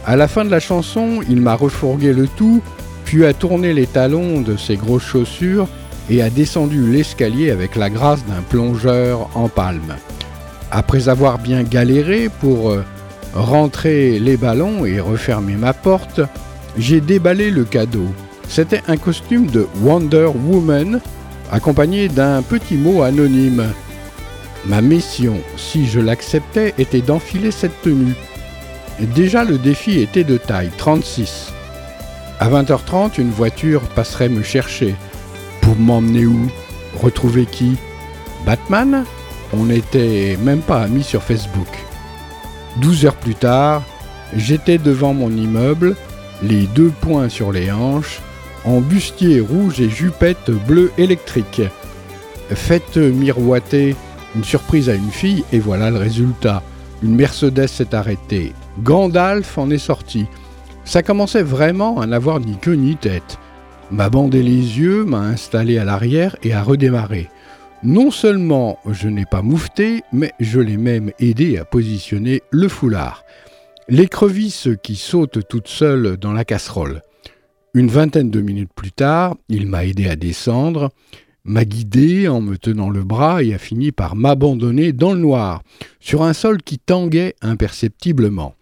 À 0.04 0.16
la 0.16 0.28
fin 0.28 0.44
de 0.44 0.50
la 0.50 0.60
chanson, 0.60 1.20
il 1.28 1.40
m'a 1.40 1.54
refourgué 1.54 2.12
le 2.12 2.28
tout, 2.28 2.62
puis 3.04 3.24
a 3.24 3.32
tourné 3.32 3.72
les 3.72 3.86
talons 3.86 4.42
de 4.42 4.56
ses 4.56 4.76
grosses 4.76 5.04
chaussures 5.04 5.66
et 6.10 6.22
a 6.22 6.28
descendu 6.28 6.92
l'escalier 6.92 7.50
avec 7.50 7.74
la 7.74 7.88
grâce 7.88 8.24
d'un 8.26 8.42
plongeur 8.42 9.30
en 9.34 9.48
palme. 9.48 9.96
Après 10.70 11.08
avoir 11.08 11.38
bien 11.38 11.62
galéré 11.62 12.28
pour 12.40 12.70
euh, 12.70 12.84
rentrer 13.34 14.18
les 14.18 14.36
ballons 14.36 14.84
et 14.84 15.00
refermer 15.00 15.56
ma 15.56 15.72
porte, 15.72 16.20
j'ai 16.76 17.00
déballé 17.00 17.50
le 17.50 17.64
cadeau. 17.64 18.06
C'était 18.46 18.82
un 18.88 18.98
costume 18.98 19.46
de 19.46 19.66
Wonder 19.82 20.28
Woman 20.48 21.00
accompagné 21.50 22.08
d'un 22.08 22.42
petit 22.42 22.76
mot 22.76 23.02
anonyme. 23.02 23.64
Ma 24.66 24.80
mission, 24.80 25.38
si 25.56 25.86
je 25.86 26.00
l'acceptais, 26.00 26.74
était 26.78 27.00
d'enfiler 27.00 27.50
cette 27.50 27.80
tenue. 27.82 28.14
Déjà 28.98 29.44
le 29.44 29.58
défi 29.58 30.00
était 30.00 30.24
de 30.24 30.38
taille, 30.38 30.70
36. 30.76 31.52
À 32.40 32.48
20h30, 32.48 33.20
une 33.20 33.30
voiture 33.30 33.82
passerait 33.94 34.28
me 34.28 34.42
chercher. 34.42 34.94
Pour 35.60 35.76
m'emmener 35.76 36.26
où? 36.26 36.50
Retrouver 37.00 37.46
qui? 37.46 37.76
Batman? 38.44 39.04
On 39.52 39.64
n'était 39.64 40.36
même 40.42 40.60
pas 40.60 40.82
amis 40.82 41.04
sur 41.04 41.22
Facebook. 41.22 41.68
12 42.80 43.06
heures 43.06 43.16
plus 43.16 43.34
tard, 43.34 43.82
j'étais 44.34 44.78
devant 44.78 45.14
mon 45.14 45.30
immeuble, 45.30 45.96
les 46.42 46.66
deux 46.66 46.92
poings 47.00 47.28
sur 47.28 47.52
les 47.52 47.70
hanches, 47.70 48.20
en 48.66 48.80
bustier 48.80 49.40
rouge 49.40 49.80
et 49.80 49.88
jupette 49.88 50.50
bleue 50.50 50.90
électrique. 50.98 51.62
Faites 52.50 52.96
miroiter 52.96 53.96
une 54.34 54.44
surprise 54.44 54.90
à 54.90 54.94
une 54.94 55.10
fille 55.10 55.44
et 55.52 55.58
voilà 55.58 55.90
le 55.90 55.98
résultat. 55.98 56.62
Une 57.02 57.14
Mercedes 57.14 57.68
s'est 57.68 57.94
arrêtée. 57.94 58.52
Gandalf 58.82 59.56
en 59.56 59.70
est 59.70 59.78
sorti. 59.78 60.26
Ça 60.84 61.02
commençait 61.02 61.42
vraiment 61.42 62.00
à 62.00 62.06
n'avoir 62.06 62.40
ni 62.40 62.56
queue 62.56 62.74
ni 62.74 62.96
tête. 62.96 63.38
M'a 63.90 64.10
bandé 64.10 64.42
les 64.42 64.50
yeux, 64.50 65.04
m'a 65.04 65.20
installé 65.20 65.78
à 65.78 65.84
l'arrière 65.84 66.36
et 66.42 66.52
a 66.52 66.62
redémarré. 66.62 67.28
Non 67.82 68.10
seulement 68.10 68.78
je 68.90 69.08
n'ai 69.08 69.26
pas 69.26 69.42
moufté, 69.42 70.02
mais 70.12 70.32
je 70.40 70.58
l'ai 70.58 70.76
même 70.76 71.12
aidé 71.20 71.58
à 71.58 71.64
positionner 71.64 72.42
le 72.50 72.68
foulard. 72.68 73.24
L'écrevisse 73.88 74.68
qui 74.82 74.96
saute 74.96 75.46
toute 75.48 75.68
seule 75.68 76.16
dans 76.16 76.32
la 76.32 76.44
casserole. 76.44 77.02
Une 77.76 77.88
vingtaine 77.88 78.30
de 78.30 78.40
minutes 78.40 78.72
plus 78.74 78.90
tard, 78.90 79.36
il 79.50 79.66
m'a 79.66 79.84
aidé 79.84 80.08
à 80.08 80.16
descendre, 80.16 80.88
m'a 81.44 81.66
guidé 81.66 82.26
en 82.26 82.40
me 82.40 82.56
tenant 82.56 82.88
le 82.88 83.04
bras 83.04 83.42
et 83.42 83.52
a 83.52 83.58
fini 83.58 83.92
par 83.92 84.16
m'abandonner 84.16 84.94
dans 84.94 85.12
le 85.12 85.20
noir, 85.20 85.62
sur 86.00 86.22
un 86.22 86.32
sol 86.32 86.62
qui 86.62 86.78
tanguait 86.78 87.34
imperceptiblement. 87.42 88.54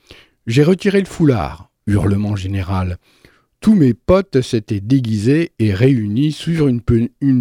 J'ai 0.48 0.64
retiré 0.64 0.98
le 0.98 1.07
foulard, 1.07 1.70
hurlement 1.87 2.35
général. 2.35 2.98
Tous 3.61 3.77
mes 3.77 3.94
potes 3.94 4.40
s'étaient 4.40 4.81
déguisés 4.81 5.53
et 5.61 5.72
réunis 5.72 6.33
sur 6.33 6.66
une, 6.66 6.83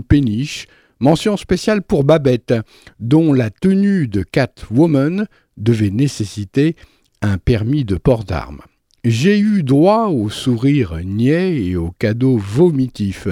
péniche, 0.04 0.68
mention 1.00 1.38
spéciale 1.38 1.82
pour 1.82 2.04
Babette, 2.04 2.54
dont 3.00 3.34
la 3.34 3.50
tenue 3.50 4.08
de 4.08 4.22
Catwoman 4.22 5.26
devait 5.58 5.90
nécessiter 5.90 6.76
un 7.24 7.40
permis 7.40 7.84
de 7.84 7.96
port 7.96 8.26
d'armes. 8.26 8.62
J'ai 9.04 9.38
eu 9.38 9.64
droit 9.64 10.08
au 10.08 10.30
sourire 10.30 10.98
niais 11.04 11.62
et 11.62 11.76
au 11.76 11.92
cadeau 11.92 12.38
vomitif, 12.38 13.28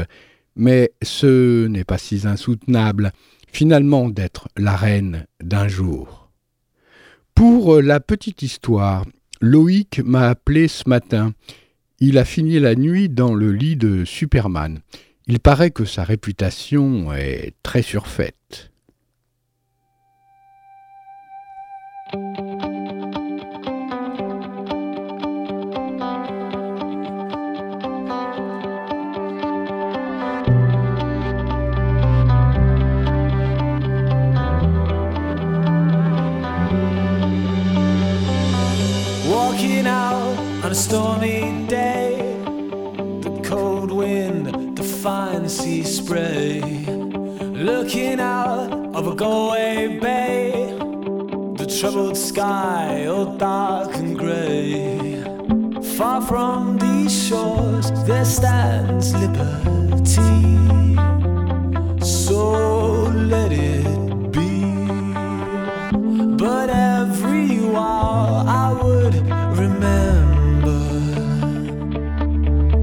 mais 0.58 0.92
ce 1.02 1.66
n'est 1.68 1.86
pas 1.86 1.98
si 1.98 2.28
insoutenable, 2.28 3.14
finalement, 3.54 4.10
d'être 4.10 4.50
la 4.58 4.76
reine 4.76 5.28
d'un 5.42 5.70
jour. 5.70 6.30
Pour 7.36 7.82
la 7.82 8.02
petite 8.02 8.42
histoire, 8.42 9.06
Loïc 9.40 10.02
m'a 10.04 10.28
appelé 10.28 10.68
ce 10.68 10.90
matin. 10.90 11.34
Il 12.02 12.18
a 12.18 12.26
fini 12.26 12.60
la 12.60 12.76
nuit 12.76 13.08
dans 13.08 13.34
le 13.34 13.54
lit 13.54 13.78
de 13.78 14.04
Superman. 14.04 14.80
Il 15.28 15.40
paraît 15.40 15.72
que 15.72 15.86
sa 15.86 16.04
réputation 16.04 17.14
est 17.14 17.54
très 17.64 17.82
surfaite. 17.82 18.72
On 39.88 40.72
a 40.72 40.76
stormy 40.76 41.66
day. 41.68 42.18
The 43.22 43.42
cold 43.44 43.92
wind, 43.92 44.78
the 44.78 44.84
fine 44.84 45.50
sea 45.50 45.84
spray. 45.84 46.62
Looking 47.40 48.20
out 48.20 48.72
of 48.96 49.08
a 49.08 49.16
Galway 49.16 50.00
bay. 50.00 50.78
The 51.58 51.66
troubled 51.80 52.18
sky, 52.18 53.06
all 53.08 53.38
dark 53.38 53.96
and 53.96 54.18
grey. 54.18 55.24
Far 55.98 56.22
from 56.22 56.78
these 56.78 57.28
shores, 57.28 57.92
there 58.04 58.26
stands 58.26 59.14
liberty. 59.16 60.96
So 62.06 63.04
let 63.34 63.52
it 63.52 64.32
be. 64.32 64.64
But 66.38 66.70
every 66.70 67.60
while 67.60 68.48
I 68.48 68.74
would 68.74 69.51
remember. 69.82 70.80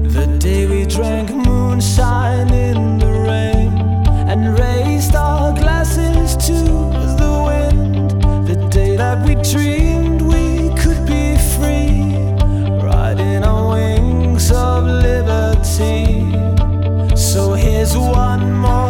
The 0.09 0.25
day 0.37 0.65
we 0.65 0.85
drank 0.85 1.29
moonshine 1.29 2.51
in 2.53 2.97
the 2.99 3.11
rain 3.29 3.71
and 4.29 4.59
raised 4.59 5.15
our 5.15 5.53
glasses 5.53 6.35
to 6.47 6.53
the 7.21 7.31
wind. 7.47 8.11
The 8.47 8.67
day 8.69 8.95
that 8.97 9.25
we 9.25 9.35
dreamed 9.35 10.21
we 10.21 10.69
could 10.81 11.05
be 11.05 11.37
free, 11.55 12.15
riding 12.83 13.43
on 13.43 13.71
wings 13.73 14.51
of 14.51 14.83
liberty. 14.83 16.35
So 17.15 17.53
here's 17.53 17.95
one 17.97 18.53
more 18.53 18.88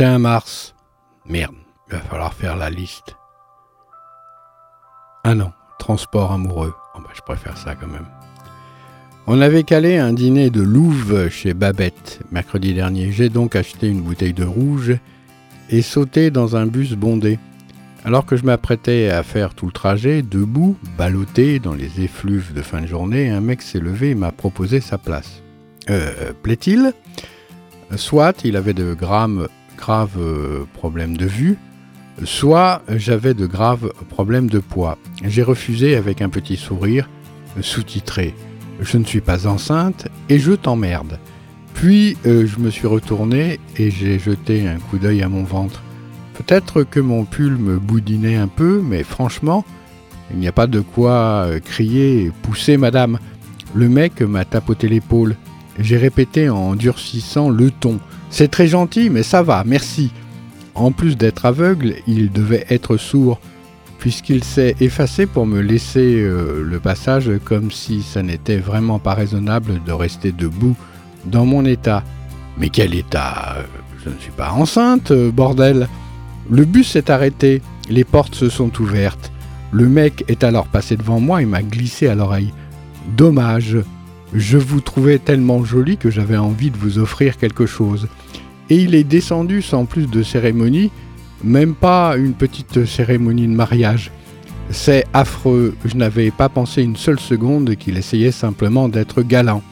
31 0.00 0.18
mars. 0.18 0.74
Merde, 1.26 1.56
il 1.86 1.92
va 1.92 2.00
falloir 2.00 2.32
faire 2.32 2.56
la 2.56 2.70
liste. 2.70 3.16
Ah 5.24 5.34
non, 5.34 5.52
transport 5.78 6.32
amoureux. 6.32 6.72
Oh 6.94 7.00
je 7.14 7.20
préfère 7.20 7.58
ça 7.58 7.74
quand 7.74 7.86
même. 7.86 8.06
On 9.26 9.42
avait 9.42 9.62
calé 9.62 9.98
un 9.98 10.14
dîner 10.14 10.48
de 10.48 10.62
louve 10.62 11.28
chez 11.28 11.52
Babette 11.52 12.20
mercredi 12.32 12.72
dernier. 12.72 13.12
J'ai 13.12 13.28
donc 13.28 13.54
acheté 13.54 13.88
une 13.88 14.00
bouteille 14.00 14.32
de 14.32 14.46
rouge 14.46 14.96
et 15.68 15.82
sauté 15.82 16.30
dans 16.30 16.56
un 16.56 16.64
bus 16.64 16.94
bondé. 16.94 17.38
Alors 18.02 18.24
que 18.24 18.36
je 18.38 18.46
m'apprêtais 18.46 19.10
à 19.10 19.22
faire 19.22 19.52
tout 19.52 19.66
le 19.66 19.72
trajet, 19.72 20.22
debout, 20.22 20.78
ballotté 20.96 21.58
dans 21.58 21.74
les 21.74 22.00
effluves 22.00 22.54
de 22.54 22.62
fin 22.62 22.80
de 22.80 22.86
journée, 22.86 23.28
un 23.28 23.42
mec 23.42 23.60
s'est 23.60 23.80
levé 23.80 24.12
et 24.12 24.14
m'a 24.14 24.32
proposé 24.32 24.80
sa 24.80 24.96
place. 24.96 25.42
Euh, 25.90 26.32
plaît-il? 26.42 26.94
Soit 27.96 28.44
il 28.44 28.56
avait 28.56 28.72
de 28.72 28.94
graves, 28.94 29.48
graves 29.80 30.18
euh, 30.18 30.64
problèmes 30.74 31.16
de 31.16 31.26
vue, 31.26 31.58
soit 32.24 32.82
j'avais 32.88 33.34
de 33.34 33.46
graves 33.46 33.92
problèmes 34.08 34.48
de 34.48 34.58
poids. 34.58 34.98
J'ai 35.24 35.42
refusé 35.42 35.96
avec 35.96 36.20
un 36.22 36.28
petit 36.28 36.56
sourire, 36.56 37.08
sous-titré 37.60 38.34
Je 38.80 38.98
ne 38.98 39.04
suis 39.04 39.20
pas 39.20 39.46
enceinte 39.46 40.08
et 40.28 40.38
je 40.38 40.52
t'emmerde. 40.52 41.18
Puis 41.74 42.16
euh, 42.26 42.46
je 42.46 42.58
me 42.58 42.70
suis 42.70 42.86
retourné 42.86 43.58
et 43.76 43.90
j'ai 43.90 44.18
jeté 44.18 44.68
un 44.68 44.78
coup 44.78 44.98
d'œil 44.98 45.22
à 45.22 45.28
mon 45.28 45.44
ventre. 45.44 45.82
Peut-être 46.34 46.82
que 46.84 47.00
mon 47.00 47.24
pull 47.24 47.56
me 47.56 47.78
boudinait 47.78 48.36
un 48.36 48.48
peu, 48.48 48.82
mais 48.84 49.02
franchement, 49.02 49.64
il 50.30 50.38
n'y 50.38 50.48
a 50.48 50.52
pas 50.52 50.66
de 50.66 50.80
quoi 50.80 51.46
euh, 51.46 51.60
crier 51.60 52.24
et 52.24 52.32
pousser 52.42 52.76
madame. 52.76 53.18
Le 53.74 53.88
mec 53.88 54.20
m'a 54.20 54.44
tapoté 54.44 54.88
l'épaule. 54.88 55.36
J'ai 55.78 55.96
répété 55.96 56.50
en 56.50 56.74
durcissant 56.74 57.50
le 57.50 57.70
ton. 57.70 57.98
C'est 58.30 58.50
très 58.50 58.68
gentil, 58.68 59.10
mais 59.10 59.22
ça 59.22 59.42
va, 59.42 59.64
merci. 59.66 60.12
En 60.74 60.92
plus 60.92 61.16
d'être 61.16 61.46
aveugle, 61.46 61.96
il 62.06 62.30
devait 62.30 62.64
être 62.70 62.96
sourd, 62.96 63.40
puisqu'il 63.98 64.44
s'est 64.44 64.76
effacé 64.80 65.26
pour 65.26 65.46
me 65.46 65.60
laisser 65.60 66.22
euh, 66.22 66.62
le 66.64 66.78
passage 66.80 67.30
comme 67.44 67.70
si 67.70 68.02
ça 68.02 68.22
n'était 68.22 68.58
vraiment 68.58 68.98
pas 68.98 69.14
raisonnable 69.14 69.80
de 69.84 69.92
rester 69.92 70.32
debout 70.32 70.76
dans 71.26 71.44
mon 71.44 71.64
état. 71.64 72.02
Mais 72.56 72.68
quel 72.68 72.94
état 72.94 73.56
Euh, 73.58 73.62
Je 74.04 74.10
ne 74.10 74.18
suis 74.18 74.30
pas 74.30 74.52
enceinte, 74.52 75.10
euh, 75.10 75.30
bordel 75.30 75.88
Le 76.48 76.64
bus 76.64 76.88
s'est 76.92 77.10
arrêté, 77.10 77.60
les 77.90 78.04
portes 78.04 78.34
se 78.34 78.48
sont 78.48 78.70
ouvertes. 78.80 79.32
Le 79.72 79.88
mec 79.88 80.24
est 80.28 80.44
alors 80.44 80.66
passé 80.66 80.96
devant 80.96 81.20
moi 81.20 81.42
et 81.42 81.46
m'a 81.46 81.62
glissé 81.62 82.06
à 82.08 82.14
l'oreille. 82.14 82.52
Dommage, 83.16 83.76
je 84.34 84.58
vous 84.58 84.80
trouvais 84.80 85.18
tellement 85.18 85.64
jolie 85.64 85.96
que 85.96 86.10
j'avais 86.10 86.36
envie 86.36 86.70
de 86.70 86.76
vous 86.76 86.98
offrir 86.98 87.36
quelque 87.36 87.66
chose. 87.66 88.08
Et 88.68 88.76
il 88.76 88.94
est 88.94 89.04
descendu 89.04 89.62
sans 89.62 89.84
plus 89.84 90.06
de 90.06 90.22
cérémonie, 90.22 90.90
même 91.42 91.74
pas 91.74 92.16
une 92.16 92.34
petite 92.34 92.84
cérémonie 92.84 93.48
de 93.48 93.52
mariage. 93.52 94.12
C'est 94.70 95.04
affreux, 95.12 95.74
je 95.84 95.96
n'avais 95.96 96.30
pas 96.30 96.48
pensé 96.48 96.82
une 96.82 96.96
seule 96.96 97.18
seconde 97.18 97.74
qu'il 97.74 97.96
essayait 97.96 98.30
simplement 98.30 98.88
d'être 98.88 99.22
galant. 99.22 99.62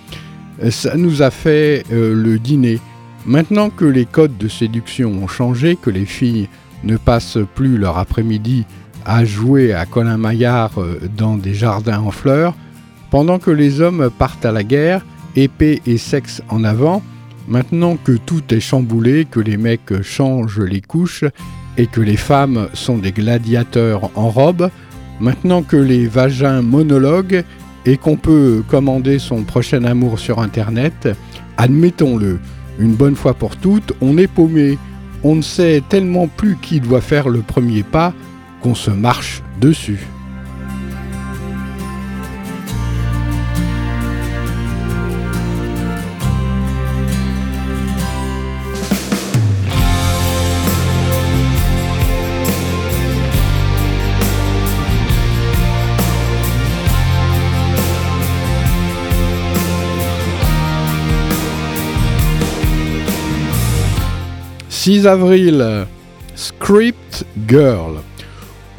Ça 0.71 0.97
nous 0.97 1.23
a 1.23 1.31
fait 1.31 1.85
euh, 1.93 2.13
le 2.15 2.41
dîner. 2.41 2.81
Maintenant 3.25 3.71
que 3.71 3.85
les 3.85 4.07
codes 4.07 4.37
de 4.39 4.49
séduction 4.49 5.11
ont 5.23 5.29
changé, 5.29 5.77
que 5.81 5.91
les 5.91 6.05
filles 6.05 6.49
ne 6.83 6.97
passent 6.97 7.39
plus 7.55 7.79
leur 7.79 7.99
après-midi 7.99 8.65
à 9.05 9.25
jouer 9.25 9.73
à 9.73 9.87
Colin 9.87 10.17
Maillard 10.17 10.73
euh, 10.79 11.01
dans 11.17 11.37
des 11.37 11.55
jardins 11.55 12.01
en 12.01 12.11
fleurs, 12.11 12.55
pendant 13.11 13.39
que 13.39 13.51
les 13.51 13.81
hommes 13.81 14.11
partent 14.19 14.45
à 14.45 14.53
la 14.53 14.65
guerre, 14.65 15.05
épée 15.37 15.83
et 15.87 15.99
sexe 15.99 16.43
en 16.49 16.65
avant, 16.65 17.03
maintenant 17.47 17.97
que 17.97 18.13
tout 18.13 18.43
est 18.51 18.61
chamboulé, 18.61 19.25
que 19.25 19.41
les 19.41 19.57
mecs 19.57 20.03
changent 20.03 20.61
les 20.61 20.81
couches 20.81 21.25
et 21.77 21.87
que 21.87 22.01
les 22.01 22.17
femmes 22.17 22.69
sont 22.75 22.99
des 22.99 23.13
gladiateurs 23.13 24.11
en 24.15 24.29
robe, 24.31 24.71
maintenant 25.21 25.63
que 25.63 25.77
les 25.77 26.07
vagins 26.07 26.63
monologuent 26.63 27.45
et 27.87 27.97
qu'on 27.97 28.17
peut 28.17 28.63
commander 28.69 29.19
son 29.19 29.45
prochain 29.45 29.85
amour 29.85 30.19
sur 30.19 30.41
Internet, 30.41 31.09
admettons-le, 31.57 32.39
une 32.79 32.95
bonne 32.95 33.17
fois 33.17 33.35
pour 33.35 33.57
toutes, 33.57 33.93
on 34.01 34.19
est 34.19 34.27
paumé. 34.27 34.79
On 35.25 35.35
ne 35.35 35.43
sait 35.43 35.83
tellement 35.89 36.29
plus 36.29 36.57
qui 36.63 36.81
doit 36.81 37.01
faire 37.01 37.29
le 37.29 37.41
premier 37.41 37.83
pas 37.83 38.13
qu'on 38.61 38.75
se 38.75 38.91
marche 38.91 39.43
dessus. 39.61 40.07
6 64.89 65.07
avril, 65.07 65.87
Script 66.35 67.27
Girl. 67.47 68.01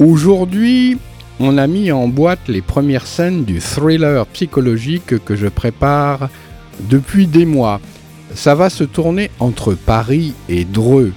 Aujourd'hui, 0.00 0.98
on 1.38 1.56
a 1.56 1.68
mis 1.68 1.92
en 1.92 2.08
boîte 2.08 2.48
les 2.48 2.62
premières 2.62 3.06
scènes 3.06 3.44
du 3.44 3.60
thriller 3.60 4.26
psychologique 4.26 5.24
que 5.24 5.36
je 5.36 5.46
prépare 5.46 6.28
depuis 6.80 7.28
des 7.28 7.46
mois. 7.46 7.80
Ça 8.34 8.56
va 8.56 8.70
se 8.70 8.82
tourner 8.82 9.30
entre 9.38 9.74
Paris 9.74 10.34
et 10.48 10.64
Dreux. 10.64 11.12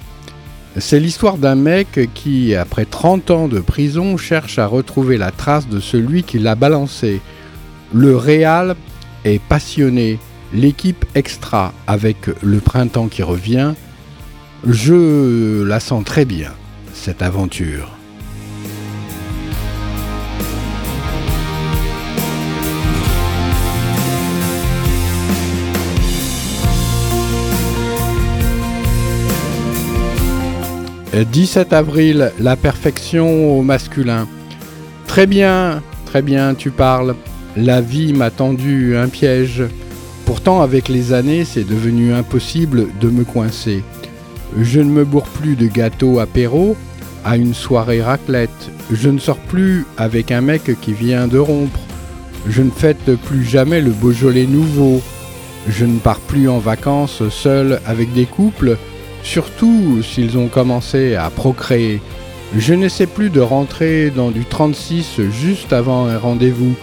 C'est 0.78 1.00
l'histoire 1.00 1.38
d'un 1.38 1.56
mec 1.56 2.08
qui, 2.14 2.54
après 2.54 2.84
30 2.84 3.32
ans 3.32 3.48
de 3.48 3.58
prison, 3.58 4.16
cherche 4.16 4.60
à 4.60 4.68
retrouver 4.68 5.16
la 5.16 5.32
trace 5.32 5.68
de 5.68 5.80
celui 5.80 6.22
qui 6.22 6.38
l'a 6.38 6.54
balancé. 6.54 7.20
Le 7.92 8.16
réal 8.16 8.76
est 9.24 9.42
passionné, 9.42 10.20
l'équipe 10.52 11.04
extra 11.16 11.72
avec 11.88 12.30
le 12.44 12.58
printemps 12.58 13.08
qui 13.08 13.24
revient, 13.24 13.74
je 14.66 15.62
la 15.62 15.78
sens 15.80 16.04
très 16.04 16.24
bien, 16.24 16.52
cette 16.92 17.20
aventure. 17.22 17.90
«17 31.32 31.72
avril, 31.72 32.32
la 32.40 32.56
perfection 32.56 33.56
au 33.56 33.62
masculin. 33.62 34.26
Très 35.06 35.28
bien, 35.28 35.80
très 36.06 36.22
bien, 36.22 36.54
tu 36.54 36.70
parles. 36.70 37.14
La 37.56 37.80
vie 37.80 38.12
m'a 38.12 38.30
tendu 38.30 38.96
un 38.96 39.06
piège. 39.06 39.62
Pourtant, 40.26 40.60
avec 40.60 40.88
les 40.88 41.12
années, 41.12 41.44
c'est 41.44 41.62
devenu 41.62 42.12
impossible 42.12 42.88
de 43.00 43.10
me 43.10 43.22
coincer. 43.22 43.84
Je 44.58 44.80
ne 44.80 44.90
me 44.90 45.04
bourre 45.04 45.26
plus 45.26 45.56
de 45.56 45.66
gâteaux 45.66 46.20
apéro 46.20 46.76
à 47.24 47.36
une 47.36 47.54
soirée 47.54 48.02
raclette. 48.02 48.70
Je 48.92 49.08
ne 49.08 49.18
sors 49.18 49.38
plus 49.38 49.84
avec 49.96 50.30
un 50.30 50.42
mec 50.42 50.80
qui 50.80 50.92
vient 50.92 51.26
de 51.26 51.38
rompre. 51.38 51.80
Je 52.46 52.62
ne 52.62 52.70
fête 52.70 53.16
plus 53.24 53.44
jamais 53.44 53.80
le 53.80 53.90
Beaujolais 53.90 54.46
nouveau. 54.46 55.02
Je 55.68 55.84
ne 55.86 55.98
pars 55.98 56.20
plus 56.20 56.48
en 56.48 56.58
vacances 56.58 57.28
seul 57.30 57.80
avec 57.86 58.12
des 58.12 58.26
couples, 58.26 58.76
surtout 59.22 60.02
s'ils 60.02 60.36
ont 60.36 60.48
commencé 60.48 61.14
à 61.14 61.30
procréer. 61.30 62.00
Je 62.56 62.74
n'essaie 62.74 63.06
plus 63.06 63.30
de 63.30 63.40
rentrer 63.40 64.10
dans 64.10 64.30
du 64.30 64.44
36 64.44 65.20
juste 65.30 65.72
avant 65.72 66.06
un 66.06 66.18
rendez-vous. 66.18 66.74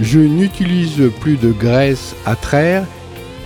Je 0.00 0.18
n'utilise 0.18 1.00
plus 1.20 1.36
de 1.36 1.52
graisse 1.52 2.14
à 2.26 2.34
traire 2.34 2.84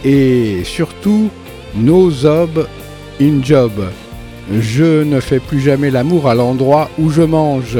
et 0.05 0.63
surtout 0.65 1.29
nos 1.77 2.27
obes 2.27 2.67
in 3.21 3.43
job. 3.43 3.73
Je 4.53 5.03
ne 5.03 5.21
fais 5.21 5.39
plus 5.39 5.61
jamais 5.61 5.91
l'amour 5.91 6.29
à 6.29 6.35
l'endroit 6.35 6.91
où 6.99 7.11
je 7.11 7.23
mange. 7.23 7.79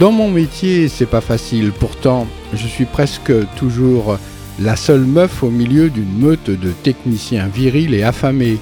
Dans 0.00 0.10
mon 0.10 0.30
métier, 0.30 0.88
c'est 0.88 1.06
pas 1.06 1.20
facile. 1.20 1.72
Pourtant, 1.78 2.26
je 2.52 2.66
suis 2.66 2.86
presque 2.86 3.32
toujours 3.56 4.18
la 4.58 4.76
seule 4.76 5.04
meuf 5.04 5.42
au 5.42 5.50
milieu 5.50 5.90
d'une 5.90 6.18
meute 6.18 6.50
de 6.50 6.70
techniciens 6.82 7.48
virils 7.48 7.94
et 7.94 8.02
affamés. 8.02 8.58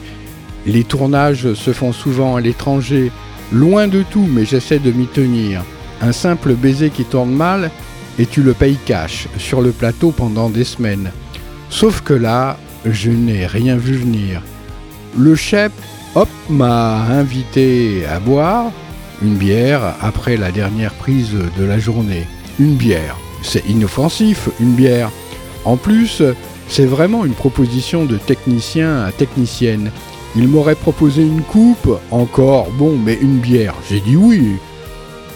Les 0.67 0.85
tournages 0.85 1.55
se 1.55 1.73
font 1.73 1.93
souvent 1.93 2.37
à 2.37 2.41
l'étranger, 2.41 3.11
loin 3.53 3.89
de 3.89 4.03
tout, 4.03 4.27
mais 4.29 4.45
j'essaie 4.45 4.79
de 4.79 4.91
m'y 4.91 5.07
tenir. 5.07 5.63
Un 6.01 6.13
simple 6.13 6.55
baiser 6.55 6.91
qui 6.91 7.05
tourne 7.05 7.33
mal 7.33 7.71
et 8.19 8.27
tu 8.27 8.43
le 8.43 8.53
payes 8.53 8.79
cash 8.85 9.29
sur 9.39 9.63
le 9.63 9.71
plateau 9.71 10.11
pendant 10.11 10.51
des 10.51 10.65
semaines. 10.65 11.11
Sauf 11.71 12.03
que 12.03 12.15
là, 12.15 12.59
je 12.85 13.11
n'ai 13.11 13.47
rien 13.47 13.77
vu 13.77 13.95
venir. 13.95 14.43
Le 15.17 15.35
chef 15.35 15.73
hop, 16.15 16.29
m'a 16.49 17.03
invité 17.03 18.05
à 18.07 18.21
boire 18.21 18.71
une 19.23 19.35
bière 19.35 19.95
après 20.01 20.37
la 20.37 20.51
dernière 20.51 20.95
prise 20.95 21.33
de 21.59 21.65
la 21.65 21.79
journée. 21.79 22.27
Une 22.59 22.75
bière. 22.75 23.17
C'est 23.43 23.69
inoffensif, 23.69 24.49
une 24.61 24.73
bière. 24.73 25.11
En 25.65 25.77
plus, 25.77 26.23
c'est 26.69 26.87
vraiment 26.87 27.25
une 27.25 27.35
proposition 27.35 28.05
de 28.05 28.17
technicien 28.17 29.05
à 29.05 29.13
technicienne. 29.13 29.91
Il 30.35 30.49
m'aurait 30.49 30.75
proposé 30.75 31.23
une 31.23 31.43
coupe, 31.43 31.99
encore, 32.11 32.71
bon, 32.71 32.97
mais 32.97 33.15
une 33.21 33.39
bière. 33.39 33.75
J'ai 33.89 34.01
dit 34.01 34.17
oui. 34.17 34.57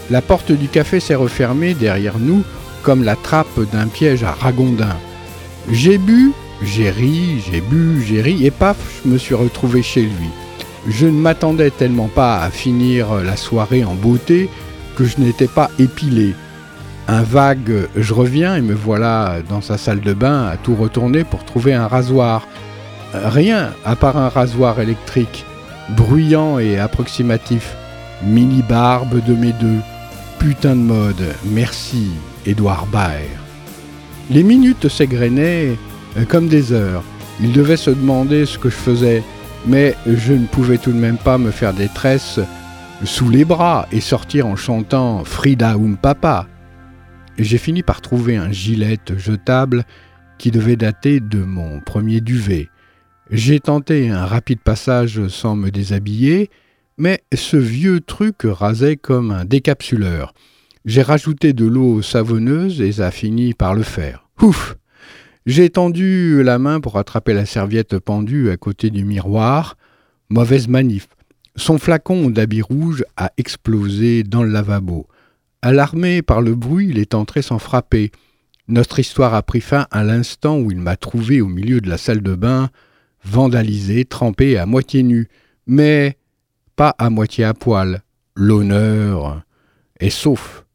La 0.09 0.21
porte 0.21 0.51
du 0.51 0.67
café 0.67 0.99
s'est 0.99 1.15
refermée 1.15 1.73
derrière 1.73 2.19
nous 2.19 2.43
comme 2.83 3.03
la 3.03 3.15
trappe 3.15 3.59
d'un 3.71 3.87
piège 3.87 4.23
à 4.23 4.31
ragondin. 4.31 4.95
J'ai 5.69 5.97
bu, 5.97 6.31
j'ai 6.63 6.89
ri, 6.89 7.41
j'ai 7.51 7.61
bu, 7.61 8.01
j'ai 8.07 8.21
ri, 8.21 8.45
et 8.45 8.51
paf, 8.51 8.77
je 9.03 9.09
me 9.09 9.17
suis 9.17 9.35
retrouvé 9.35 9.83
chez 9.83 10.03
lui. 10.03 10.29
Je 10.89 11.05
ne 11.05 11.19
m'attendais 11.19 11.69
tellement 11.69 12.07
pas 12.07 12.41
à 12.41 12.49
finir 12.49 13.15
la 13.15 13.35
soirée 13.35 13.83
en 13.83 13.93
beauté 13.93 14.49
que 14.95 15.03
je 15.03 15.19
n'étais 15.19 15.47
pas 15.47 15.69
épilé. 15.79 16.33
Un 17.09 17.23
vague 17.23 17.87
je 17.95 18.13
reviens 18.13 18.55
et 18.55 18.61
me 18.61 18.73
voilà 18.73 19.37
dans 19.47 19.61
sa 19.61 19.77
salle 19.77 19.99
de 19.99 20.13
bain 20.13 20.45
à 20.45 20.55
tout 20.57 20.75
retourner 20.75 21.23
pour 21.23 21.43
trouver 21.43 21.73
un 21.73 21.87
rasoir. 21.87 22.47
Rien 23.13 23.71
à 23.85 23.95
part 23.95 24.17
un 24.17 24.29
rasoir 24.29 24.79
électrique, 24.79 25.45
bruyant 25.89 26.57
et 26.59 26.79
approximatif. 26.79 27.75
Mini 28.23 28.63
barbe 28.67 29.23
de 29.25 29.33
mes 29.33 29.53
deux. 29.53 29.79
Putain 30.39 30.75
de 30.75 30.81
mode. 30.81 31.35
Merci, 31.45 32.11
Édouard 32.45 32.85
Baer. 32.87 33.29
Les 34.29 34.43
minutes 34.43 34.87
s'égrenaient 34.87 35.77
comme 36.29 36.47
des 36.47 36.71
heures. 36.71 37.03
Il 37.41 37.51
devait 37.51 37.77
se 37.77 37.91
demander 37.91 38.45
ce 38.45 38.57
que 38.57 38.69
je 38.69 38.75
faisais 38.75 39.23
mais 39.67 39.95
je 40.07 40.33
ne 40.33 40.45
pouvais 40.45 40.77
tout 40.77 40.91
de 40.91 40.97
même 40.97 41.17
pas 41.17 41.37
me 41.37 41.51
faire 41.51 41.73
des 41.73 41.89
tresses 41.89 42.39
sous 43.03 43.29
les 43.29 43.45
bras 43.45 43.87
et 43.91 43.99
sortir 43.99 44.47
en 44.47 44.55
chantant 44.55 45.23
Frida 45.23 45.75
um 45.75 45.97
Papa. 45.97 46.47
J'ai 47.37 47.57
fini 47.57 47.83
par 47.83 48.01
trouver 48.01 48.37
un 48.37 48.51
gilet 48.51 48.97
jetable 49.15 49.83
qui 50.37 50.51
devait 50.51 50.77
dater 50.77 51.19
de 51.19 51.39
mon 51.43 51.81
premier 51.81 52.21
duvet. 52.21 52.69
J'ai 53.29 53.59
tenté 53.59 54.09
un 54.09 54.25
rapide 54.25 54.61
passage 54.61 55.27
sans 55.27 55.55
me 55.55 55.69
déshabiller, 55.69 56.49
mais 56.97 57.21
ce 57.33 57.57
vieux 57.57 57.99
truc 57.99 58.37
rasait 58.43 58.95
comme 58.95 59.31
un 59.31 59.43
décapsuleur. 59.45 60.33
J'ai 60.85 61.01
rajouté 61.01 61.51
de 61.51 61.65
l'eau 61.65 62.01
savonneuse 62.01 62.81
et 62.81 62.93
ça 62.93 63.07
a 63.07 63.11
fini 63.11 63.53
par 63.53 63.73
le 63.73 63.83
faire. 63.83 64.29
Ouf 64.41 64.77
j'ai 65.47 65.69
tendu 65.69 66.43
la 66.43 66.59
main 66.59 66.81
pour 66.81 66.97
attraper 66.97 67.33
la 67.33 67.45
serviette 67.45 67.99
pendue 67.99 68.49
à 68.49 68.57
côté 68.57 68.89
du 68.89 69.05
miroir. 69.05 69.77
Mauvaise 70.27 70.67
manif. 70.67 71.07
Son 71.55 71.77
flacon 71.77 72.29
d'habit 72.29 72.61
rouge 72.61 73.05
a 73.15 73.31
explosé 73.37 74.23
dans 74.23 74.43
le 74.43 74.49
lavabo. 74.49 75.07
Alarmé 75.61 76.21
par 76.21 76.41
le 76.41 76.53
bruit, 76.53 76.89
il 76.89 76.99
est 76.99 77.15
entré 77.15 77.41
sans 77.41 77.59
frapper. 77.59 78.11
Notre 78.67 78.99
histoire 78.99 79.33
a 79.33 79.41
pris 79.41 79.61
fin 79.61 79.87
à 79.89 80.03
l'instant 80.03 80.59
où 80.59 80.69
il 80.69 80.79
m'a 80.79 80.97
trouvé 80.97 81.39
au 81.39 81.47
milieu 81.47 81.79
de 81.79 81.89
la 81.89 81.97
salle 81.97 82.21
de 82.21 82.35
bain, 82.35 82.69
vandalisé, 83.23 84.03
trempé 84.03 84.57
à 84.57 84.65
moitié 84.65 85.01
nu, 85.01 85.29
mais 85.65 86.17
pas 86.75 86.93
à 86.97 87.09
moitié 87.09 87.45
à 87.45 87.53
poil. 87.53 88.01
L'honneur 88.35 89.43
est 90.01 90.09
sauf. 90.09 90.66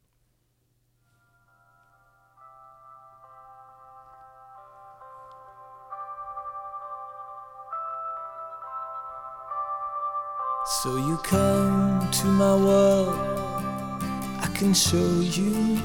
So 10.80 10.96
you 10.96 11.18
come 11.18 12.10
to 12.10 12.26
my 12.26 12.56
world, 12.56 13.14
I 14.40 14.48
can 14.54 14.72
show 14.72 15.20
you 15.20 15.76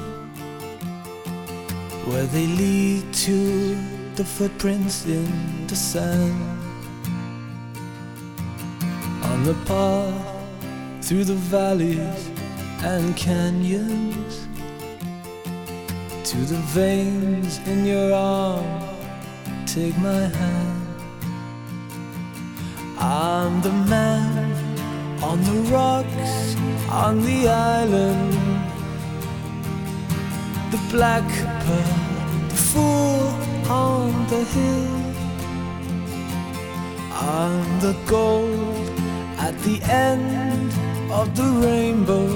where 2.06 2.24
they 2.24 2.46
lead 2.46 3.12
to 3.12 3.76
the 4.14 4.24
footprints 4.24 5.04
in 5.04 5.66
the 5.66 5.76
sand. 5.76 6.34
On 9.24 9.44
the 9.44 9.54
path 9.66 11.04
through 11.04 11.24
the 11.24 11.40
valleys 11.52 12.30
and 12.82 13.14
canyons 13.14 14.48
to 16.24 16.38
the 16.38 16.60
veins 16.72 17.58
in 17.68 17.84
your 17.84 18.14
arm. 18.14 18.64
Take 19.66 19.96
my 19.98 20.22
hand. 20.40 20.78
I'm 22.98 23.60
the 23.60 23.70
man 23.70 24.77
on 25.22 25.42
the 25.42 25.60
rocks 25.72 26.56
on 26.90 27.22
the 27.22 27.48
island. 27.48 28.32
The 30.70 30.78
black 30.90 31.28
pearl, 31.64 32.48
the 32.48 32.54
fool 32.54 33.28
on 33.70 34.26
the 34.28 34.44
hill. 34.54 34.98
I'm 37.12 37.80
the 37.80 37.96
gold 38.06 38.90
at 39.38 39.58
the 39.60 39.80
end 39.82 40.72
of 41.10 41.34
the 41.36 41.48
rainbow. 41.66 42.28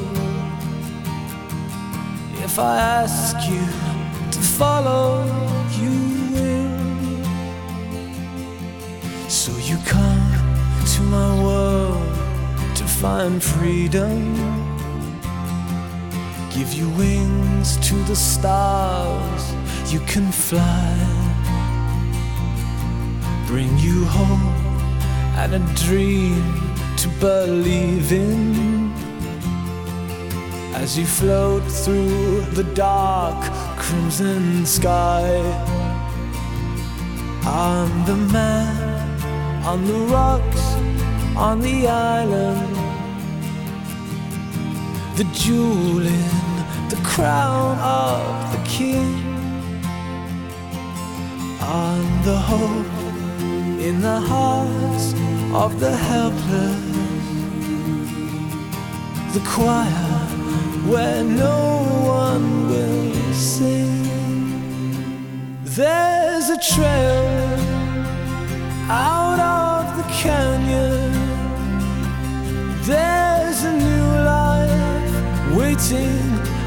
If 2.44 2.58
I 2.58 2.78
ask 2.78 3.36
you 3.48 3.64
to 4.30 4.38
follow, 4.38 5.24
you 5.80 5.94
will. 6.34 7.30
So 9.28 9.52
you 9.58 9.78
come 9.86 10.32
to 10.84 11.02
my 11.02 11.42
world 11.42 12.31
find 13.02 13.42
freedom. 13.42 14.32
Give 16.54 16.72
you 16.72 16.88
wings 16.90 17.76
to 17.88 17.96
the 18.04 18.14
stars, 18.14 19.42
you 19.92 19.98
can 20.06 20.30
fly. 20.30 20.94
Bring 23.48 23.76
you 23.78 24.04
hope 24.04 24.56
and 25.40 25.54
a 25.54 25.62
dream 25.74 26.44
to 26.98 27.08
believe 27.18 28.12
in 28.12 28.92
as 30.74 30.96
you 30.96 31.04
float 31.04 31.64
through 31.64 32.42
the 32.52 32.68
dark 32.74 33.42
crimson 33.78 34.64
sky. 34.64 35.26
I'm 37.44 37.92
the 38.06 38.16
man 38.32 39.64
on 39.64 39.84
the 39.86 39.98
rocks 40.14 40.62
on 41.36 41.60
the 41.60 41.88
island, 41.88 42.81
the 45.16 45.24
jewel 45.34 46.06
in 46.06 46.88
the 46.88 47.00
crown 47.04 47.78
of 47.78 48.52
the 48.52 48.62
king. 48.68 49.14
I'm 51.60 52.24
the 52.24 52.38
hope 52.38 52.86
in 53.88 54.00
the 54.00 54.20
hearts 54.20 55.12
of 55.52 55.80
the 55.80 55.94
helpless, 55.94 56.80
the 59.34 59.42
choir 59.46 60.22
where 60.90 61.22
no 61.22 61.60
one 62.06 62.68
will 62.68 63.34
sing. 63.34 64.02
There's 65.64 66.48
a 66.48 66.58
trail 66.58 67.58
out 68.88 69.40
of 69.40 69.96
the 69.98 70.04
canyon. 70.22 71.12
There's 72.82 73.62
a 73.64 73.72
new 73.76 74.01
waiting 75.72 76.20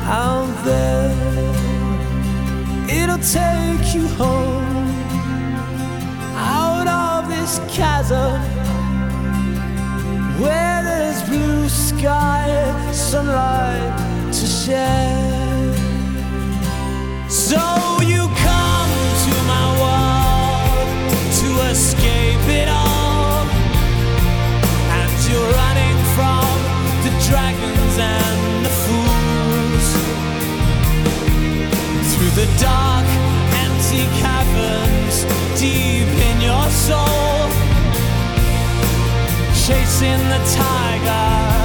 out 0.04 0.52
there. 0.64 1.12
It'll 2.90 3.20
take 3.20 3.94
you 3.94 4.08
home 4.18 4.88
out 6.36 6.88
of 6.88 7.30
this 7.30 7.60
chasm 7.76 8.42
where 10.42 10.84
there's 10.84 11.22
blue 11.30 11.70
sky, 11.70 12.48
sunlight 12.92 14.34
to 14.34 14.46
share. 14.46 15.74
So 17.30 17.62
you 18.02 18.22
come 18.48 18.92
to 19.26 19.34
my 19.54 19.66
world 19.82 21.12
to 21.40 21.50
escape 21.72 22.48
it 22.62 22.70
all, 22.70 23.05
dragons 27.30 27.98
and 27.98 28.66
the 28.66 28.74
fools. 28.86 29.88
Through 32.12 32.34
the 32.42 32.50
dark, 32.62 33.08
empty 33.66 34.06
caverns 34.22 35.26
deep 35.60 36.10
in 36.30 36.42
your 36.42 36.68
soul. 36.70 37.50
Chasing 39.66 40.22
the 40.34 40.42
tiger, 40.54 41.65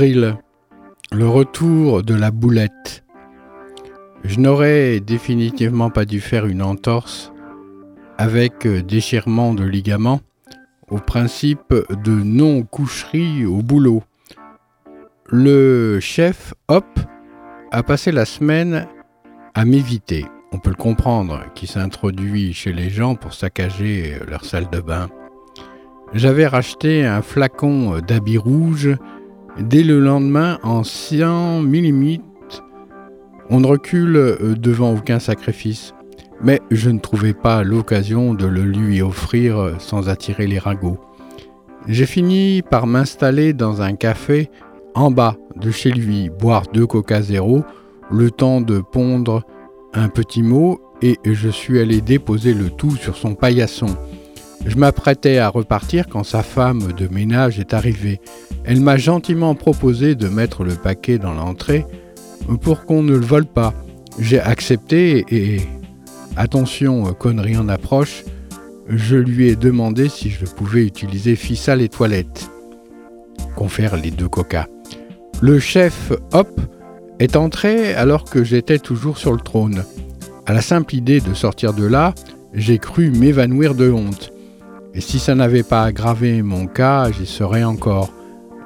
avril, 0.00 0.38
le 1.12 1.28
retour 1.28 2.02
de 2.02 2.14
la 2.14 2.30
boulette. 2.30 3.04
Je 4.24 4.40
n'aurais 4.40 4.98
définitivement 4.98 5.90
pas 5.90 6.06
dû 6.06 6.22
faire 6.22 6.46
une 6.46 6.62
entorse 6.62 7.34
avec 8.16 8.66
déchirement 8.66 9.52
de 9.52 9.62
ligaments 9.62 10.22
au 10.88 10.96
principe 10.96 11.74
de 12.02 12.12
non-coucherie 12.12 13.44
au 13.44 13.60
boulot. 13.60 14.02
Le 15.26 16.00
chef, 16.00 16.54
hop, 16.68 16.86
a 17.70 17.82
passé 17.82 18.10
la 18.10 18.24
semaine 18.24 18.86
à 19.52 19.66
m'éviter. 19.66 20.24
On 20.50 20.58
peut 20.58 20.70
le 20.70 20.76
comprendre, 20.76 21.42
qui 21.54 21.66
s'introduit 21.66 22.54
chez 22.54 22.72
les 22.72 22.88
gens 22.88 23.16
pour 23.16 23.34
saccager 23.34 24.16
leur 24.26 24.46
salle 24.46 24.70
de 24.70 24.80
bain. 24.80 25.10
J'avais 26.14 26.46
racheté 26.46 27.04
un 27.04 27.20
flacon 27.20 27.98
d'habits 27.98 28.38
rouge 28.38 28.96
Dès 29.58 29.82
le 29.82 30.00
lendemain, 30.00 30.58
en 30.62 30.84
100 30.84 31.62
mm, 31.62 32.18
on 33.50 33.60
ne 33.60 33.66
recule 33.66 34.16
euh, 34.16 34.54
devant 34.54 34.94
aucun 34.94 35.18
sacrifice. 35.18 35.92
Mais 36.42 36.60
je 36.70 36.88
ne 36.88 36.98
trouvais 36.98 37.34
pas 37.34 37.62
l'occasion 37.64 38.32
de 38.32 38.46
le 38.46 38.62
lui 38.62 39.02
offrir 39.02 39.58
euh, 39.58 39.74
sans 39.78 40.08
attirer 40.08 40.46
les 40.46 40.58
ragots. 40.58 40.98
J'ai 41.86 42.06
fini 42.06 42.62
par 42.62 42.86
m'installer 42.86 43.52
dans 43.52 43.82
un 43.82 43.94
café 43.94 44.50
en 44.94 45.10
bas 45.10 45.36
de 45.56 45.70
chez 45.70 45.90
lui, 45.90 46.30
boire 46.30 46.62
deux 46.72 46.86
coca 46.86 47.20
zéro, 47.20 47.64
le 48.10 48.30
temps 48.30 48.60
de 48.60 48.80
pondre 48.80 49.42
un 49.92 50.08
petit 50.08 50.42
mot, 50.42 50.80
et 51.02 51.18
je 51.24 51.48
suis 51.48 51.80
allé 51.80 52.00
déposer 52.00 52.54
le 52.54 52.70
tout 52.70 52.96
sur 52.96 53.16
son 53.16 53.34
paillasson. 53.34 53.96
Je 54.66 54.76
m'apprêtais 54.76 55.38
à 55.38 55.48
repartir 55.48 56.06
quand 56.08 56.24
sa 56.24 56.42
femme 56.42 56.92
de 56.92 57.08
ménage 57.08 57.58
est 57.58 57.74
arrivée. 57.74 58.20
Elle 58.64 58.80
m'a 58.80 58.96
gentiment 58.96 59.54
proposé 59.54 60.14
de 60.14 60.28
mettre 60.28 60.64
le 60.64 60.74
paquet 60.74 61.18
dans 61.18 61.32
l'entrée 61.32 61.86
pour 62.60 62.84
qu'on 62.84 63.02
ne 63.02 63.12
le 63.12 63.24
vole 63.24 63.46
pas. 63.46 63.74
J'ai 64.18 64.40
accepté 64.40 65.24
et, 65.30 65.60
attention, 66.36 67.12
connerie 67.14 67.56
en 67.56 67.68
approche, 67.68 68.24
je 68.88 69.16
lui 69.16 69.48
ai 69.48 69.56
demandé 69.56 70.08
si 70.08 70.30
je 70.30 70.44
pouvais 70.44 70.84
utiliser 70.84 71.36
Fissa 71.36 71.76
les 71.76 71.88
toilettes. 71.88 72.50
Confère 73.56 73.96
les 73.96 74.10
deux 74.10 74.28
coca. 74.28 74.66
Le 75.40 75.58
chef, 75.58 76.12
hop, 76.32 76.60
est 77.18 77.36
entré 77.36 77.94
alors 77.94 78.24
que 78.24 78.42
j'étais 78.42 78.78
toujours 78.78 79.16
sur 79.16 79.32
le 79.32 79.40
trône. 79.40 79.84
À 80.44 80.52
la 80.52 80.60
simple 80.60 80.94
idée 80.94 81.20
de 81.20 81.34
sortir 81.34 81.72
de 81.72 81.84
là, 81.84 82.14
j'ai 82.52 82.78
cru 82.78 83.10
m'évanouir 83.10 83.74
de 83.74 83.90
honte. 83.90 84.32
Et 84.92 85.00
si 85.00 85.20
ça 85.20 85.34
n'avait 85.36 85.62
pas 85.62 85.84
aggravé 85.84 86.42
mon 86.42 86.66
cas, 86.66 87.12
j'y 87.12 87.26
serais 87.26 87.62
encore. 87.62 88.12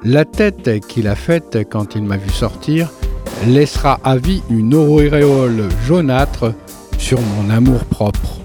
La 0.03 0.25
tête 0.25 0.81
qu'il 0.87 1.07
a 1.07 1.15
faite 1.17 1.59
quand 1.71 1.95
il 1.95 2.03
m'a 2.03 2.17
vu 2.17 2.31
sortir 2.31 2.91
laissera 3.47 4.01
à 4.05 4.17
vie 4.17 4.43
une 4.49 4.75
auréole 4.75 5.69
jaunâtre 5.87 6.55
sur 6.99 7.21
mon 7.21 7.51
amour 7.51 7.85
propre. 7.85 8.41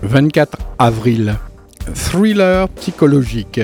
«24 0.02 0.58
avril. 0.78 1.36
Thriller 1.94 2.68
psychologique. 2.70 3.60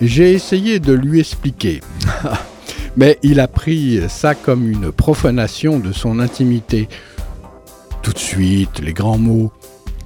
J'ai 0.00 0.32
essayé 0.32 0.80
de 0.80 0.92
lui 0.92 1.20
expliquer. 1.20 1.80
Mais 2.96 3.18
il 3.22 3.40
a 3.40 3.48
pris 3.48 4.00
ça 4.08 4.34
comme 4.34 4.68
une 4.68 4.92
profanation 4.92 5.78
de 5.78 5.92
son 5.92 6.18
intimité. 6.18 6.88
Tout 8.02 8.12
de 8.12 8.18
suite, 8.18 8.80
les 8.80 8.92
grands 8.92 9.18
mots. 9.18 9.52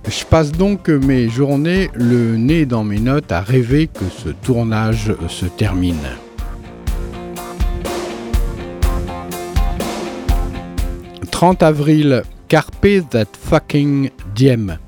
Je 0.07 0.25
passe 0.25 0.53
donc 0.53 0.89
mes 0.89 1.29
journées 1.29 1.91
le 1.95 2.37
nez 2.37 2.67
dans 2.67 2.85
mes 2.85 3.01
notes 3.01 3.33
à 3.33 3.41
rêver 3.41 3.89
que 3.89 4.05
ce 4.09 4.29
tournage 4.29 5.13
se 5.29 5.47
termine. 5.47 5.97
«30 11.31 11.63
avril, 11.63 12.23
Carpe 12.49 13.09
that 13.11 13.27
fucking 13.39 14.11
diem. 14.35 14.79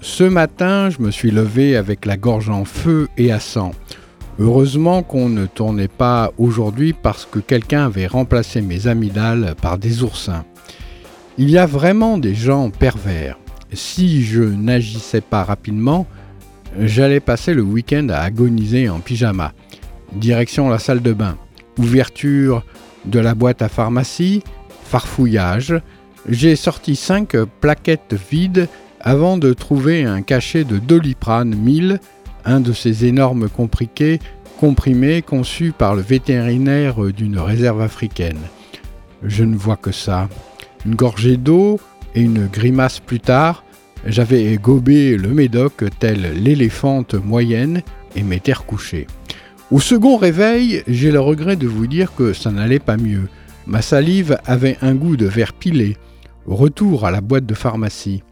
Ce 0.00 0.22
matin, 0.24 0.90
je 0.90 1.02
me 1.02 1.10
suis 1.10 1.30
levé 1.30 1.76
avec 1.76 2.06
la 2.06 2.16
gorge 2.16 2.50
en 2.50 2.64
feu 2.64 3.08
et 3.16 3.32
à 3.32 3.40
sang. 3.40 3.72
Heureusement 4.38 5.02
qu'on 5.02 5.28
ne 5.28 5.46
tournait 5.46 5.88
pas 5.88 6.30
aujourd'hui 6.38 6.92
parce 6.92 7.26
que 7.26 7.38
quelqu'un 7.38 7.86
avait 7.86 8.06
remplacé 8.06 8.60
mes 8.60 8.86
amygdales 8.86 9.54
par 9.60 9.78
des 9.78 10.02
oursins. 10.02 10.44
Il 11.38 11.50
y 11.50 11.58
a 11.58 11.66
vraiment 11.66 12.18
des 12.18 12.34
gens 12.34 12.70
pervers 12.70 13.36
si 13.74 14.24
je 14.24 14.42
n'agissais 14.42 15.20
pas 15.20 15.44
rapidement, 15.44 16.06
j'allais 16.78 17.20
passer 17.20 17.54
le 17.54 17.62
week-end 17.62 18.08
à 18.10 18.18
agoniser 18.18 18.88
en 18.88 19.00
pyjama. 19.00 19.52
Direction 20.12 20.68
la 20.68 20.78
salle 20.78 21.02
de 21.02 21.12
bain. 21.12 21.36
Ouverture 21.78 22.64
de 23.04 23.18
la 23.18 23.34
boîte 23.34 23.62
à 23.62 23.68
pharmacie, 23.68 24.42
farfouillage. 24.84 25.74
J'ai 26.28 26.56
sorti 26.56 26.96
cinq 26.96 27.36
plaquettes 27.60 28.14
vides 28.30 28.68
avant 29.00 29.36
de 29.36 29.52
trouver 29.52 30.04
un 30.04 30.22
cachet 30.22 30.64
de 30.64 30.78
Doliprane 30.78 31.54
1000, 31.54 32.00
un 32.44 32.60
de 32.60 32.72
ces 32.72 33.04
énormes 33.04 33.48
comprimés 33.48 35.22
conçus 35.22 35.72
par 35.76 35.94
le 35.94 36.02
vétérinaire 36.02 37.00
d'une 37.12 37.38
réserve 37.38 37.82
africaine. 37.82 38.38
Je 39.22 39.44
ne 39.44 39.56
vois 39.56 39.76
que 39.76 39.92
ça. 39.92 40.28
Une 40.86 40.94
gorgée 40.94 41.36
d'eau 41.36 41.80
et 42.14 42.20
une 42.20 42.46
grimace 42.46 43.00
plus 43.00 43.20
tard, 43.20 43.64
j'avais 44.06 44.56
gobé 44.56 45.16
le 45.16 45.28
médoc 45.28 45.84
tel 45.98 46.42
l'éléphante 46.42 47.14
moyenne 47.14 47.82
et 48.14 48.22
m'étais 48.22 48.52
recouché. 48.52 49.06
Au 49.70 49.80
second 49.80 50.18
réveil, 50.18 50.82
j'ai 50.86 51.10
le 51.10 51.20
regret 51.20 51.56
de 51.56 51.66
vous 51.66 51.86
dire 51.86 52.14
que 52.14 52.34
ça 52.34 52.50
n'allait 52.50 52.78
pas 52.78 52.98
mieux. 52.98 53.28
Ma 53.66 53.80
salive 53.80 54.38
avait 54.44 54.76
un 54.82 54.94
goût 54.94 55.16
de 55.16 55.26
verre 55.26 55.54
pilé. 55.54 55.96
Retour 56.46 57.06
à 57.06 57.10
la 57.10 57.22
boîte 57.22 57.46
de 57.46 57.54
pharmacie. 57.54 58.22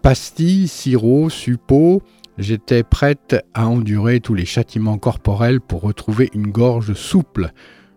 Pastilles, 0.00 0.68
sirop, 0.68 1.30
suppôt, 1.30 2.00
j'étais 2.38 2.84
prête 2.84 3.44
à 3.54 3.66
endurer 3.66 4.20
tous 4.20 4.34
les 4.34 4.44
châtiments 4.44 4.98
corporels 4.98 5.60
pour 5.60 5.80
retrouver 5.80 6.30
une 6.32 6.46
gorge 6.46 6.94
souple, 6.94 7.50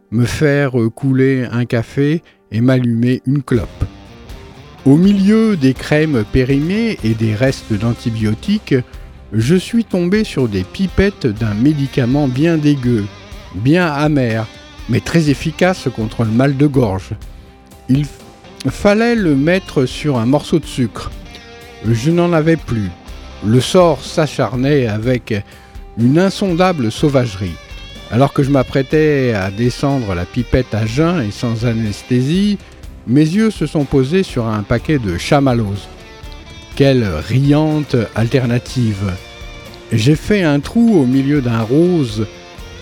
me 0.10 0.26
faire 0.26 0.74
couler 0.96 1.48
un 1.52 1.66
café 1.66 2.24
et 2.52 2.62
m'allumer 2.62 3.22
une 3.26 3.44
clope. 3.44 3.86
Au 4.86 4.98
milieu 4.98 5.58
des 5.58 5.74
crèmes 5.74 6.24
périmées 6.32 6.98
et 7.04 7.16
des 7.16 7.34
restes 7.34 7.74
d'antibiotiques, 7.74 8.76
je 9.34 9.56
suis 9.56 9.84
tombé 9.84 10.24
sur 10.24 10.48
des 10.48 10.64
pipettes 10.64 11.26
d'un 11.26 11.54
médicament 11.54 12.28
bien 12.28 12.58
dégueu, 12.58 13.06
bien 13.56 13.88
amer, 13.88 14.46
mais 14.90 15.00
très 15.00 15.30
efficace 15.30 15.88
contre 15.96 16.24
le 16.24 16.32
mal 16.32 16.56
de 16.56 16.68
gorge. 16.68 17.12
Il 17.90 18.06
fallait 18.70 19.16
le 19.16 19.36
mettre 19.36 19.86
sur 19.86 20.18
un 20.18 20.26
morceau 20.26 20.60
de 20.60 20.66
sucre. 20.66 21.12
Je 21.90 22.12
n'en 22.12 22.34
avais 22.34 22.58
plus. 22.58 22.90
Le 23.46 23.60
sort 23.62 24.04
s'acharnait 24.04 24.88
avec 24.88 25.34
une 25.98 26.20
insondable 26.20 26.92
sauvagerie. 26.92 27.56
Alors 28.12 28.34
que 28.34 28.44
je 28.44 28.52
m'apprêtais 28.52 29.34
à 29.34 29.50
descendre 29.50 30.14
la 30.14 30.26
pipette 30.26 30.74
à 30.74 30.86
jeun 30.86 31.22
et 31.22 31.32
sans 31.32 31.66
anesthésie, 31.66 32.58
mes 33.08 33.22
yeux 33.22 33.52
se 33.52 33.66
sont 33.66 33.86
posés 33.86 34.24
sur 34.24 34.46
un 34.46 34.64
paquet 34.64 35.00
de 35.00 35.18
chamallows. 35.18 35.88
Quelle 36.76 37.06
riante 37.28 37.96
alternative 38.16 39.12
J'ai 39.92 40.16
fait 40.16 40.44
un 40.44 40.60
trou 40.60 41.00
au 41.00 41.06
milieu 41.06 41.42
d'un 41.42 41.62
rose, 41.62 42.28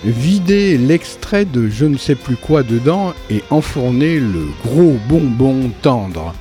vidé 0.03 0.77
l'extrait 0.77 1.45
de 1.45 1.69
je 1.69 1.85
ne 1.85 1.97
sais 1.97 2.15
plus 2.15 2.35
quoi 2.35 2.63
dedans 2.63 3.13
et 3.29 3.43
enfourné 3.49 4.19
le 4.19 4.47
gros 4.65 4.97
bonbon 5.07 5.71
tendre. 5.81 6.33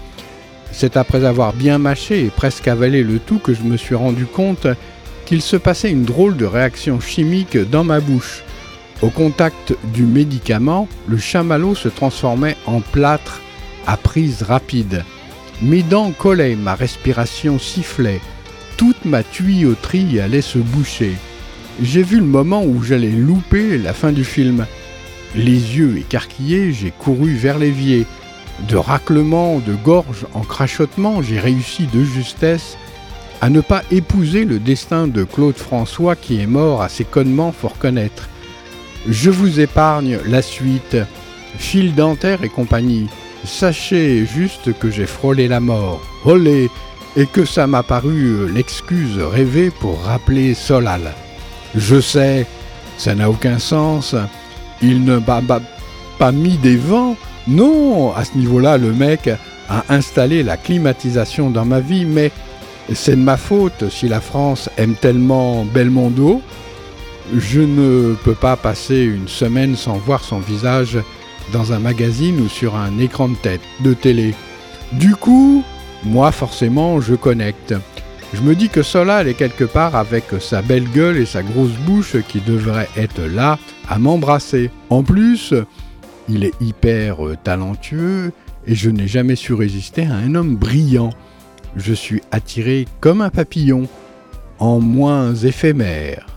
C'est 0.72 0.96
après 0.96 1.24
avoir 1.24 1.52
bien 1.52 1.78
mâché 1.78 2.24
et 2.24 2.30
presque 2.30 2.66
avalé 2.66 3.04
le 3.04 3.18
tout 3.18 3.38
que 3.38 3.54
je 3.54 3.62
me 3.62 3.76
suis 3.76 3.94
rendu 3.94 4.24
compte 4.24 4.66
qu'il 5.26 5.42
se 5.42 5.56
passait 5.56 5.90
une 5.90 6.04
drôle 6.04 6.36
de 6.36 6.46
réaction 6.46 6.98
chimique 7.00 7.56
dans 7.56 7.84
ma 7.84 8.00
bouche. 8.00 8.42
Au 9.02 9.10
contact 9.10 9.74
du 9.92 10.04
médicament, 10.04 10.86
le 11.08 11.18
chamallow 11.18 11.74
se 11.74 11.88
transformait 11.88 12.56
en 12.66 12.80
plâtre 12.80 13.40
à 13.84 13.96
prise 13.96 14.42
rapide. 14.42 15.04
Mes 15.60 15.82
dents 15.82 16.12
collaient, 16.12 16.54
ma 16.54 16.76
respiration 16.76 17.58
sifflait, 17.58 18.20
toute 18.76 19.04
ma 19.04 19.24
tuyauterie 19.24 20.20
allait 20.20 20.40
se 20.40 20.58
boucher. 20.58 21.16
J'ai 21.82 22.04
vu 22.04 22.18
le 22.18 22.26
moment 22.26 22.62
où 22.64 22.82
j'allais 22.82 23.10
louper 23.10 23.76
la 23.76 23.92
fin 23.92 24.12
du 24.12 24.24
film. 24.24 24.66
Les 25.34 25.76
yeux 25.76 25.98
écarquillés, 25.98 26.72
j'ai 26.72 26.92
couru 26.92 27.34
vers 27.34 27.58
l'évier. 27.58 28.06
De 28.68 28.76
raclement, 28.76 29.58
de 29.58 29.74
gorge 29.74 30.26
en 30.34 30.42
crachotement, 30.42 31.22
j'ai 31.22 31.40
réussi 31.40 31.88
de 31.92 32.04
justesse 32.04 32.76
à 33.40 33.50
ne 33.50 33.60
pas 33.60 33.82
épouser 33.90 34.44
le 34.44 34.60
destin 34.60 35.08
de 35.08 35.24
Claude 35.24 35.56
François 35.56 36.14
qui 36.14 36.40
est 36.40 36.46
mort 36.46 36.82
assez 36.82 37.02
connement, 37.02 37.50
faut 37.50 37.68
reconnaître. 37.68 38.28
Je 39.08 39.30
vous 39.30 39.60
épargne 39.60 40.18
la 40.26 40.42
suite, 40.42 40.96
fil 41.58 41.94
dentaire 41.94 42.44
et 42.44 42.48
compagnie. 42.48 43.08
Sachez 43.44 44.24
juste 44.26 44.78
que 44.78 44.90
j'ai 44.90 45.06
frôlé 45.06 45.48
la 45.48 45.60
mort, 45.60 46.00
olé, 46.24 46.70
et 47.16 47.26
que 47.26 47.44
ça 47.44 47.66
m'a 47.66 47.82
paru 47.82 48.50
l'excuse 48.52 49.18
rêvée 49.18 49.70
pour 49.70 50.02
rappeler 50.02 50.54
Solal. 50.54 51.12
Je 51.74 52.00
sais, 52.00 52.46
ça 52.96 53.14
n'a 53.14 53.28
aucun 53.28 53.58
sens. 53.58 54.14
Il 54.80 55.04
ne 55.04 55.18
m'a 55.18 55.42
pas 56.18 56.32
mis 56.32 56.56
des 56.56 56.76
vents. 56.76 57.16
Non, 57.48 58.14
à 58.14 58.24
ce 58.24 58.38
niveau-là, 58.38 58.78
le 58.78 58.92
mec 58.92 59.28
a 59.68 59.84
installé 59.88 60.42
la 60.42 60.56
climatisation 60.56 61.50
dans 61.50 61.64
ma 61.64 61.80
vie, 61.80 62.04
mais 62.04 62.30
c'est 62.94 63.16
de 63.16 63.22
ma 63.22 63.36
faute 63.36 63.90
si 63.90 64.08
la 64.08 64.20
France 64.20 64.70
aime 64.76 64.94
tellement 64.94 65.64
Belmondo 65.64 66.40
je 67.34 67.60
ne 67.60 68.14
peux 68.24 68.34
pas 68.34 68.56
passer 68.56 69.02
une 69.02 69.28
semaine 69.28 69.76
sans 69.76 69.96
voir 69.96 70.22
son 70.22 70.40
visage 70.40 70.98
dans 71.52 71.72
un 71.72 71.78
magazine 71.78 72.40
ou 72.40 72.48
sur 72.48 72.76
un 72.76 72.98
écran 72.98 73.28
de 73.28 73.34
tête, 73.36 73.60
de 73.80 73.94
télé. 73.94 74.34
Du 74.92 75.16
coup, 75.16 75.64
moi 76.04 76.32
forcément, 76.32 77.00
je 77.00 77.14
connecte. 77.14 77.74
Je 78.34 78.40
me 78.40 78.54
dis 78.54 78.68
que 78.68 78.82
Solal 78.82 79.28
est 79.28 79.34
quelque 79.34 79.64
part 79.64 79.94
avec 79.94 80.24
sa 80.40 80.62
belle 80.62 80.88
gueule 80.90 81.18
et 81.18 81.26
sa 81.26 81.42
grosse 81.42 81.76
bouche 81.86 82.16
qui 82.28 82.40
devrait 82.40 82.88
être 82.96 83.22
là 83.22 83.58
à 83.88 83.98
m'embrasser. 83.98 84.70
En 84.90 85.02
plus, 85.02 85.54
il 86.28 86.44
est 86.44 86.54
hyper 86.60 87.16
talentueux 87.44 88.32
et 88.66 88.74
je 88.74 88.90
n'ai 88.90 89.08
jamais 89.08 89.36
su 89.36 89.52
résister 89.52 90.06
à 90.06 90.14
un 90.14 90.34
homme 90.34 90.56
brillant. 90.56 91.10
Je 91.76 91.92
suis 91.92 92.22
attiré 92.30 92.86
comme 93.00 93.20
un 93.20 93.30
papillon, 93.30 93.88
en 94.58 94.80
moins 94.80 95.34
éphémère 95.34 96.31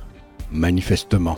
manifestement. 0.56 1.38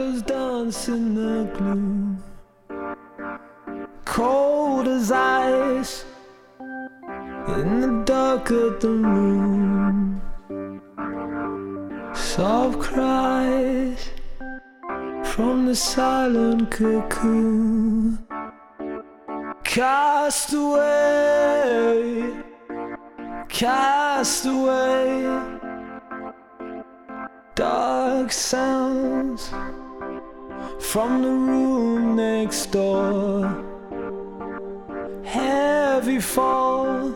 shadows 0.00 0.22
dance 0.22 0.88
in 0.88 1.14
the 1.14 1.44
gloom. 1.56 2.22
Cold 4.04 4.88
as 4.88 5.12
ice 5.12 6.04
in 7.48 7.80
the 7.80 8.02
dark 8.06 8.50
of 8.50 8.80
the 8.80 8.88
room. 8.88 10.22
Soft 12.14 12.78
cries 12.80 14.10
from 15.24 15.66
the 15.66 15.74
silent 15.74 16.70
cocoon. 16.70 18.18
Cast 19.64 20.52
away, 20.54 22.32
cast 23.48 24.46
away 24.46 25.60
dark 27.54 28.32
sounds 28.32 29.52
from 30.80 31.22
the 31.22 31.28
room 31.28 32.16
next 32.16 32.72
door. 32.72 33.64
Heavy 35.24 36.20
fall, 36.20 37.14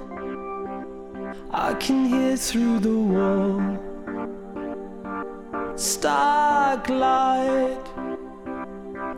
I 1.51 1.75
can 1.75 2.05
hear 2.07 2.37
through 2.37 2.79
the 2.81 2.97
wall. 2.97 3.79
Stark 5.77 6.89
light, 6.89 7.85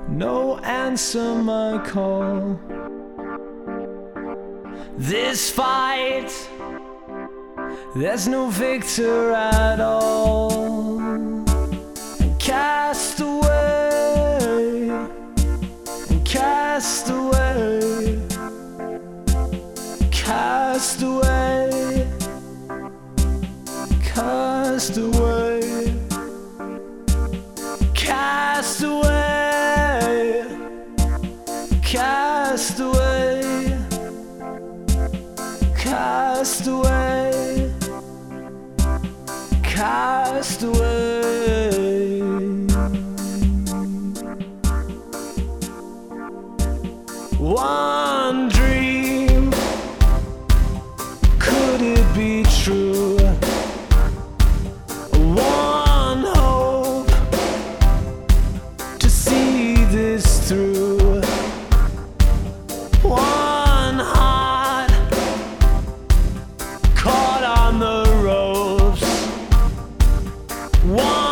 no 0.08 0.58
answer 0.58 1.34
my 1.34 1.78
call. 1.84 2.58
This 4.96 5.50
fight, 5.50 6.30
there's 7.94 8.26
no 8.26 8.48
victor 8.48 9.32
at 9.32 9.80
all. 9.80 10.75
Cast 24.86 24.98
away, 24.98 25.94
cast 27.92 28.82
away, 28.84 30.44
cast 31.82 32.78
away, 32.78 33.76
cast 35.74 36.66
away 36.68 37.72
cast 39.76 40.62
away. 40.62 41.25
One. 70.86 71.25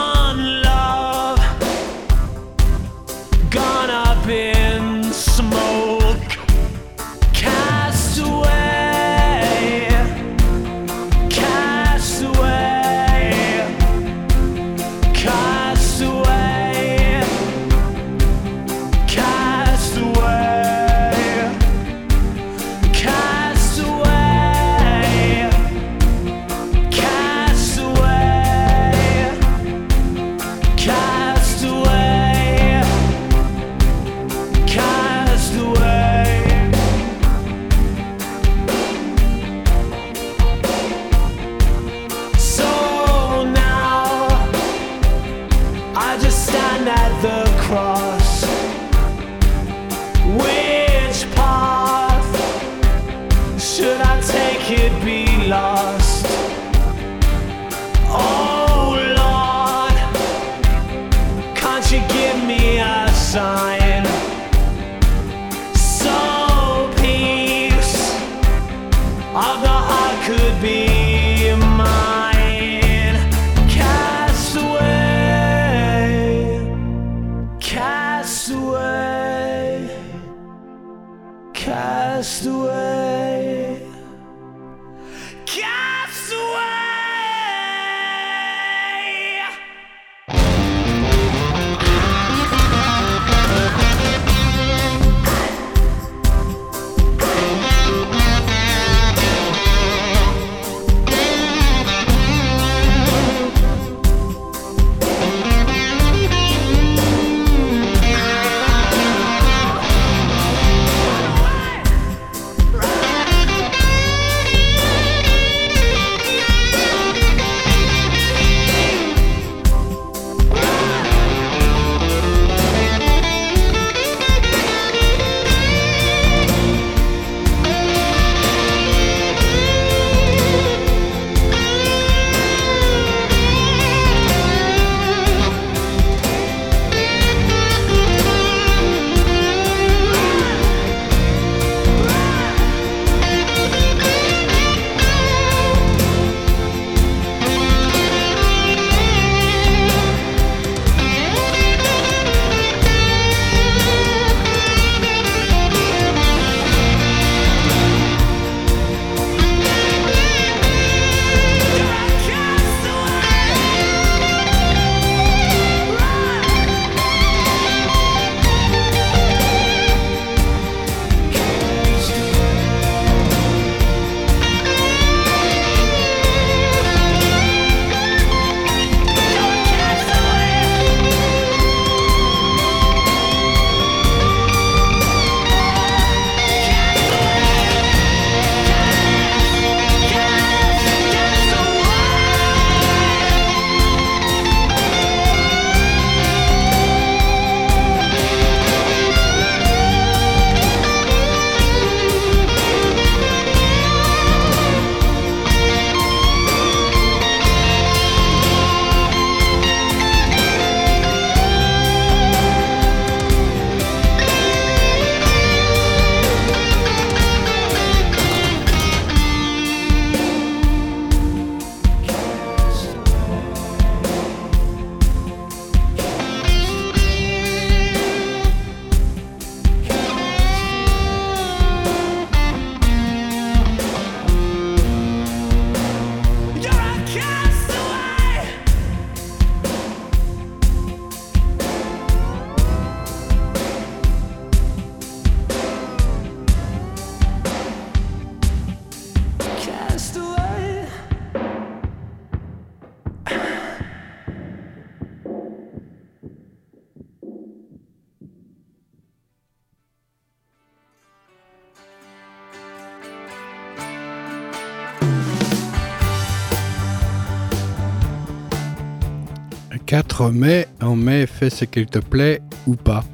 4 269.95 270.33
mai, 270.33 270.67
en 270.83 270.97
mai, 270.97 271.25
fais 271.25 271.51
ce 271.51 271.65
qu'il 271.65 271.87
te 271.87 272.01
plaît 272.01 272.43
ou 272.67 272.75
pas. 272.75 273.05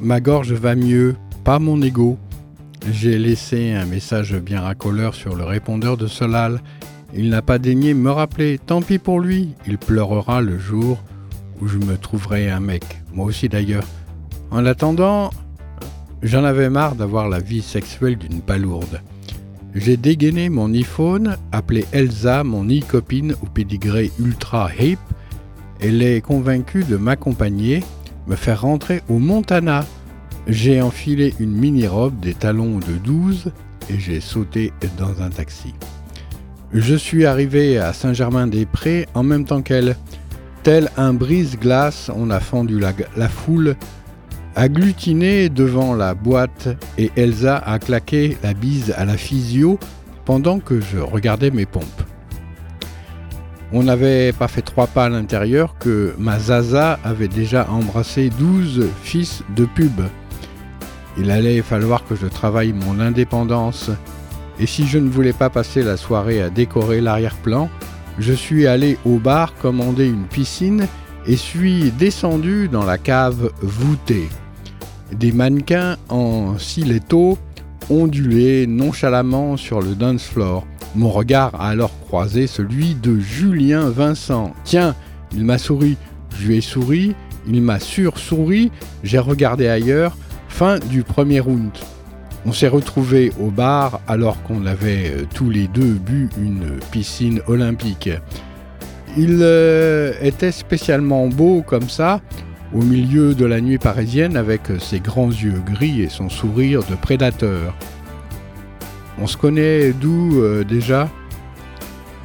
Ma 0.00 0.20
gorge 0.20 0.54
va 0.54 0.74
mieux, 0.74 1.16
pas 1.44 1.58
mon 1.58 1.82
ego. 1.82 2.16
J'ai 2.90 3.18
laissé 3.18 3.72
un 3.72 3.84
message 3.84 4.34
bien 4.34 4.62
racoleur 4.62 5.14
sur 5.14 5.36
le 5.36 5.44
répondeur 5.44 5.98
de 5.98 6.06
Solal. 6.06 6.62
Il 7.14 7.28
n'a 7.28 7.42
pas 7.42 7.58
daigné 7.58 7.92
me 7.92 8.10
rappeler, 8.10 8.58
tant 8.58 8.80
pis 8.80 8.96
pour 8.98 9.20
lui, 9.20 9.50
il 9.66 9.76
pleurera 9.76 10.40
le 10.40 10.58
jour 10.58 10.98
où 11.60 11.68
je 11.68 11.76
me 11.76 11.98
trouverai 11.98 12.50
un 12.50 12.60
mec. 12.60 12.84
Moi 13.12 13.26
aussi 13.26 13.50
d'ailleurs. 13.50 13.84
En 14.50 14.64
attendant, 14.64 15.28
j'en 16.22 16.44
avais 16.44 16.70
marre 16.70 16.94
d'avoir 16.94 17.28
la 17.28 17.40
vie 17.40 17.60
sexuelle 17.60 18.16
d'une 18.16 18.40
palourde. 18.40 19.02
J'ai 19.74 19.98
dégainé 19.98 20.48
mon 20.48 20.72
iPhone, 20.72 21.36
appelé 21.52 21.84
Elsa, 21.92 22.44
mon 22.44 22.64
e-copine 22.64 23.34
au 23.42 23.46
pédigré 23.46 24.10
ultra 24.18 24.70
hip. 24.80 24.98
Elle 25.80 26.02
est 26.02 26.20
convaincue 26.20 26.84
de 26.84 26.96
m'accompagner, 26.96 27.82
me 28.26 28.36
faire 28.36 28.62
rentrer 28.62 29.02
au 29.08 29.18
Montana. 29.18 29.84
J'ai 30.46 30.80
enfilé 30.80 31.34
une 31.40 31.52
mini-robe, 31.52 32.18
des 32.20 32.34
talons 32.34 32.78
de 32.78 32.92
12 33.02 33.52
et 33.90 33.98
j'ai 33.98 34.20
sauté 34.20 34.72
dans 34.98 35.22
un 35.22 35.30
taxi. 35.30 35.74
Je 36.72 36.94
suis 36.94 37.24
arrivé 37.24 37.78
à 37.78 37.92
Saint-Germain-des-Prés 37.92 39.06
en 39.14 39.22
même 39.22 39.44
temps 39.44 39.62
qu'elle. 39.62 39.96
Tel 40.64 40.90
un 40.96 41.12
brise-glace, 41.12 42.10
on 42.14 42.30
a 42.30 42.40
fendu 42.40 42.80
la, 42.80 43.28
foule 43.28 43.76
agglutinée 44.56 45.50
devant 45.50 45.94
la 45.94 46.14
boîte 46.14 46.68
et 46.96 47.10
Elsa 47.16 47.58
a 47.58 47.78
claqué 47.78 48.38
la 48.42 48.54
bise 48.54 48.94
à 48.96 49.04
la 49.04 49.18
physio 49.18 49.78
pendant 50.24 50.60
que 50.60 50.80
je 50.80 50.98
regardais 50.98 51.50
mes 51.50 51.66
pompes. 51.66 52.03
On 53.76 53.82
n'avait 53.82 54.32
pas 54.32 54.46
fait 54.46 54.62
trois 54.62 54.86
pas 54.86 55.06
à 55.06 55.08
l'intérieur 55.08 55.74
que 55.80 56.14
ma 56.16 56.38
Zaza 56.38 57.00
avait 57.02 57.26
déjà 57.26 57.68
embrassé 57.68 58.30
12 58.38 58.86
fils 59.02 59.42
de 59.56 59.64
pub. 59.64 60.00
Il 61.18 61.28
allait 61.28 61.60
falloir 61.60 62.04
que 62.04 62.14
je 62.14 62.28
travaille 62.28 62.72
mon 62.72 63.00
indépendance. 63.00 63.90
Et 64.60 64.66
si 64.66 64.86
je 64.86 64.98
ne 65.00 65.10
voulais 65.10 65.32
pas 65.32 65.50
passer 65.50 65.82
la 65.82 65.96
soirée 65.96 66.40
à 66.40 66.50
décorer 66.50 67.00
l'arrière-plan, 67.00 67.68
je 68.20 68.32
suis 68.32 68.68
allé 68.68 68.96
au 69.04 69.18
bar 69.18 69.52
commander 69.56 70.06
une 70.06 70.26
piscine 70.26 70.86
et 71.26 71.34
suis 71.34 71.90
descendu 71.90 72.68
dans 72.68 72.84
la 72.84 72.96
cave 72.96 73.50
voûtée. 73.60 74.28
Des 75.10 75.32
mannequins 75.32 75.96
en 76.10 76.58
stiletto 76.58 77.38
ondulaient 77.90 78.66
nonchalamment 78.68 79.56
sur 79.56 79.82
le 79.82 79.96
dance 79.96 80.28
floor. 80.28 80.64
Mon 80.94 81.10
regard 81.10 81.54
a 81.56 81.70
alors 81.70 81.90
croisé 82.06 82.46
celui 82.46 82.94
de 82.94 83.18
Julien 83.18 83.90
Vincent. 83.90 84.54
Tiens, 84.62 84.94
il 85.32 85.44
m'a 85.44 85.58
souri. 85.58 85.96
Je 86.38 86.46
lui 86.46 86.58
ai 86.58 86.60
souri, 86.60 87.14
il 87.48 87.62
m'a 87.62 87.80
sursouri, 87.80 88.70
j'ai 89.02 89.18
regardé 89.18 89.68
ailleurs. 89.68 90.16
Fin 90.48 90.78
du 90.78 91.02
premier 91.02 91.40
round. 91.40 91.72
On 92.46 92.52
s'est 92.52 92.68
retrouvés 92.68 93.32
au 93.40 93.50
bar 93.50 94.00
alors 94.06 94.40
qu'on 94.44 94.66
avait 94.66 95.10
euh, 95.10 95.24
tous 95.34 95.50
les 95.50 95.66
deux 95.66 95.94
bu 95.94 96.28
une 96.38 96.78
piscine 96.92 97.40
olympique. 97.48 98.10
Il 99.16 99.38
euh, 99.40 100.12
était 100.22 100.52
spécialement 100.52 101.26
beau 101.26 101.62
comme 101.62 101.88
ça, 101.88 102.20
au 102.72 102.82
milieu 102.82 103.34
de 103.34 103.46
la 103.46 103.60
nuit 103.60 103.78
parisienne 103.78 104.36
avec 104.36 104.62
ses 104.78 105.00
grands 105.00 105.30
yeux 105.30 105.62
gris 105.66 106.02
et 106.02 106.08
son 106.08 106.28
sourire 106.28 106.82
de 106.88 106.94
prédateur. 106.94 107.74
On 109.20 109.26
se 109.26 109.36
connaît 109.36 109.92
d'où 109.92 110.40
euh, 110.40 110.64
déjà? 110.64 111.08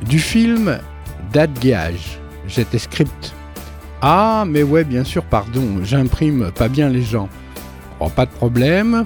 Du 0.07 0.19
film 0.19 0.79
Date 1.33 1.59
Gage. 1.59 2.19
J'étais 2.47 2.79
script. 2.79 3.33
Ah, 4.01 4.45
mais 4.47 4.63
ouais, 4.63 4.83
bien 4.83 5.03
sûr, 5.03 5.23
pardon, 5.23 5.83
j'imprime 5.83 6.51
pas 6.51 6.69
bien 6.69 6.89
les 6.89 7.01
gens. 7.01 7.29
Oh, 7.99 8.07
pas 8.07 8.25
de 8.25 8.31
problème, 8.31 9.03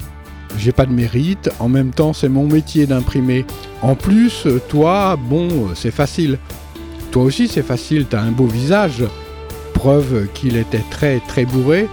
j'ai 0.58 0.72
pas 0.72 0.86
de 0.86 0.94
mérite, 0.94 1.50
en 1.60 1.68
même 1.68 1.92
temps, 1.92 2.14
c'est 2.14 2.30
mon 2.30 2.48
métier 2.48 2.86
d'imprimer. 2.86 3.46
En 3.82 3.96
plus, 3.96 4.48
toi, 4.70 5.18
bon, 5.18 5.70
c'est 5.74 5.92
facile. 5.92 6.38
Toi 7.12 7.24
aussi, 7.24 7.48
c'est 7.48 7.64
facile, 7.64 8.06
t'as 8.08 8.22
un 8.22 8.32
beau 8.32 8.46
visage. 8.46 9.04
Preuve 9.74 10.28
qu'il 10.34 10.56
était 10.58 10.84
très 10.92 11.20
très 11.28 11.46
bourré, 11.46 11.90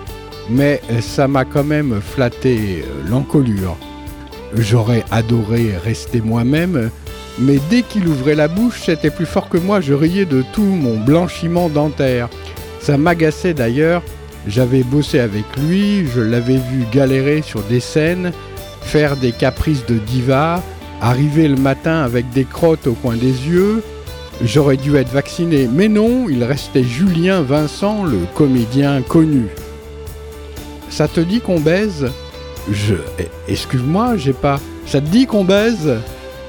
mais 0.51 0.83
ça 1.01 1.27
m'a 1.27 1.45
quand 1.45 1.65
même 1.65 2.01
flatté 2.01 2.85
euh, 2.85 3.09
l'encolure. 3.09 3.77
J'aurais 4.57 5.05
adoré 5.11 5.77
rester 5.77 6.21
moi-même, 6.21 6.91
mais 7.39 7.59
dès 7.71 7.83
qu'il 7.83 8.09
ouvrait 8.09 8.35
la 8.35 8.49
bouche, 8.49 8.83
c'était 8.85 9.11
plus 9.11 9.27
fort 9.27 9.49
que 9.49 9.59
moi, 9.59 9.81
je 9.81 9.95
riais 9.95 10.25
de 10.25 10.43
tout 10.53 10.63
mon 10.63 10.99
blanchiment 10.99 11.69
dentaire. 11.69 12.29
Ça 12.81 12.97
m'agaçait 12.97 13.55
d'ailleurs, 13.55 14.03
j'avais 14.47 14.83
bossé 14.83 15.21
avec 15.21 15.45
lui, 15.57 16.07
je 16.15 16.21
l'avais 16.21 16.57
vu 16.57 16.85
galérer 16.93 17.43
sur 17.43 17.63
des 17.63 17.81
scènes, 17.81 18.33
faire 18.83 19.17
des 19.17 19.33
caprices 19.33 19.87
de 19.87 19.99
diva, 19.99 20.63
arriver 21.01 21.47
le 21.47 21.57
matin 21.57 22.03
avec 22.03 22.31
des 22.31 22.45
crottes 22.45 22.87
au 22.87 22.95
coin 22.95 23.15
des 23.15 23.27
yeux. 23.27 23.83
J'aurais 24.43 24.79
dû 24.79 24.97
être 24.97 25.13
vacciné, 25.13 25.69
mais 25.71 25.89
non, 25.89 26.29
il 26.29 26.43
restait 26.43 26.83
Julien 26.83 27.43
Vincent, 27.43 28.05
le 28.05 28.21
comédien 28.35 29.03
connu. 29.03 29.47
Ça 30.89 31.07
te 31.07 31.21
dit 31.21 31.41
qu'on 31.41 31.61
baise? 31.61 32.11
Je. 32.71 32.95
Eh, 33.19 33.29
excuse-moi, 33.49 34.17
j'ai 34.17 34.33
pas. 34.33 34.61
Ça 34.87 35.01
te 35.01 35.07
dit 35.07 35.27
qu'on 35.27 35.45
baise? 35.45 35.99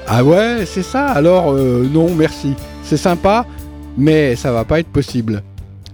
Ah 0.08 0.24
ouais, 0.24 0.66
c'est 0.66 0.84
ça 0.84 1.08
Alors, 1.08 1.52
euh, 1.54 1.88
non, 1.92 2.14
merci. 2.14 2.56
C'est 2.84 2.98
sympa, 2.98 3.46
mais 3.98 4.36
ça 4.36 4.52
va 4.52 4.66
pas 4.66 4.80
être 4.80 4.90
possible. 4.90 5.44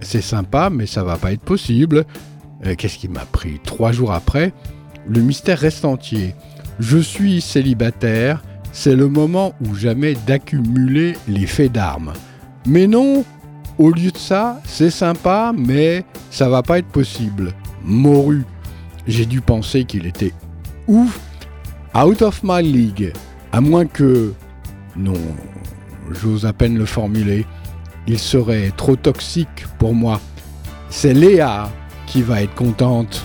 C'est 0.00 0.22
sympa, 0.22 0.70
mais 0.70 0.86
ça 0.86 1.04
va 1.04 1.16
pas 1.16 1.32
être 1.32 1.42
possible. 1.42 2.04
Euh, 2.66 2.74
qu'est-ce 2.74 2.98
qui 2.98 3.08
m'a 3.08 3.24
pris 3.30 3.60
Trois 3.64 3.92
jours 3.92 4.12
après, 4.12 4.52
le 5.06 5.20
mystère 5.20 5.58
reste 5.58 5.84
entier. 5.84 6.34
Je 6.80 6.98
suis 6.98 7.40
célibataire, 7.40 8.42
c'est 8.72 8.96
le 8.96 9.08
moment 9.08 9.54
ou 9.66 9.74
jamais 9.74 10.14
d'accumuler 10.26 11.14
les 11.26 11.46
faits 11.46 11.72
d'armes. 11.72 12.12
Mais 12.66 12.86
non, 12.86 13.24
au 13.78 13.90
lieu 13.90 14.10
de 14.10 14.18
ça, 14.18 14.60
c'est 14.64 14.90
sympa, 14.90 15.52
mais 15.56 16.04
ça 16.30 16.48
va 16.48 16.62
pas 16.62 16.78
être 16.78 16.88
possible. 16.88 17.52
Moru. 17.84 18.44
J'ai 19.08 19.24
dû 19.24 19.40
penser 19.40 19.84
qu'il 19.84 20.06
était 20.06 20.34
ouf, 20.86 21.18
out 21.96 22.20
of 22.20 22.42
my 22.44 22.62
league. 22.62 23.14
À 23.52 23.62
moins 23.62 23.86
que. 23.86 24.34
Non, 24.96 25.14
j'ose 26.10 26.44
à 26.44 26.52
peine 26.52 26.76
le 26.76 26.84
formuler. 26.84 27.46
Il 28.06 28.18
serait 28.18 28.70
trop 28.76 28.96
toxique 28.96 29.66
pour 29.78 29.94
moi. 29.94 30.20
C'est 30.90 31.14
Léa 31.14 31.70
qui 32.06 32.20
va 32.20 32.42
être 32.42 32.54
contente. 32.54 33.24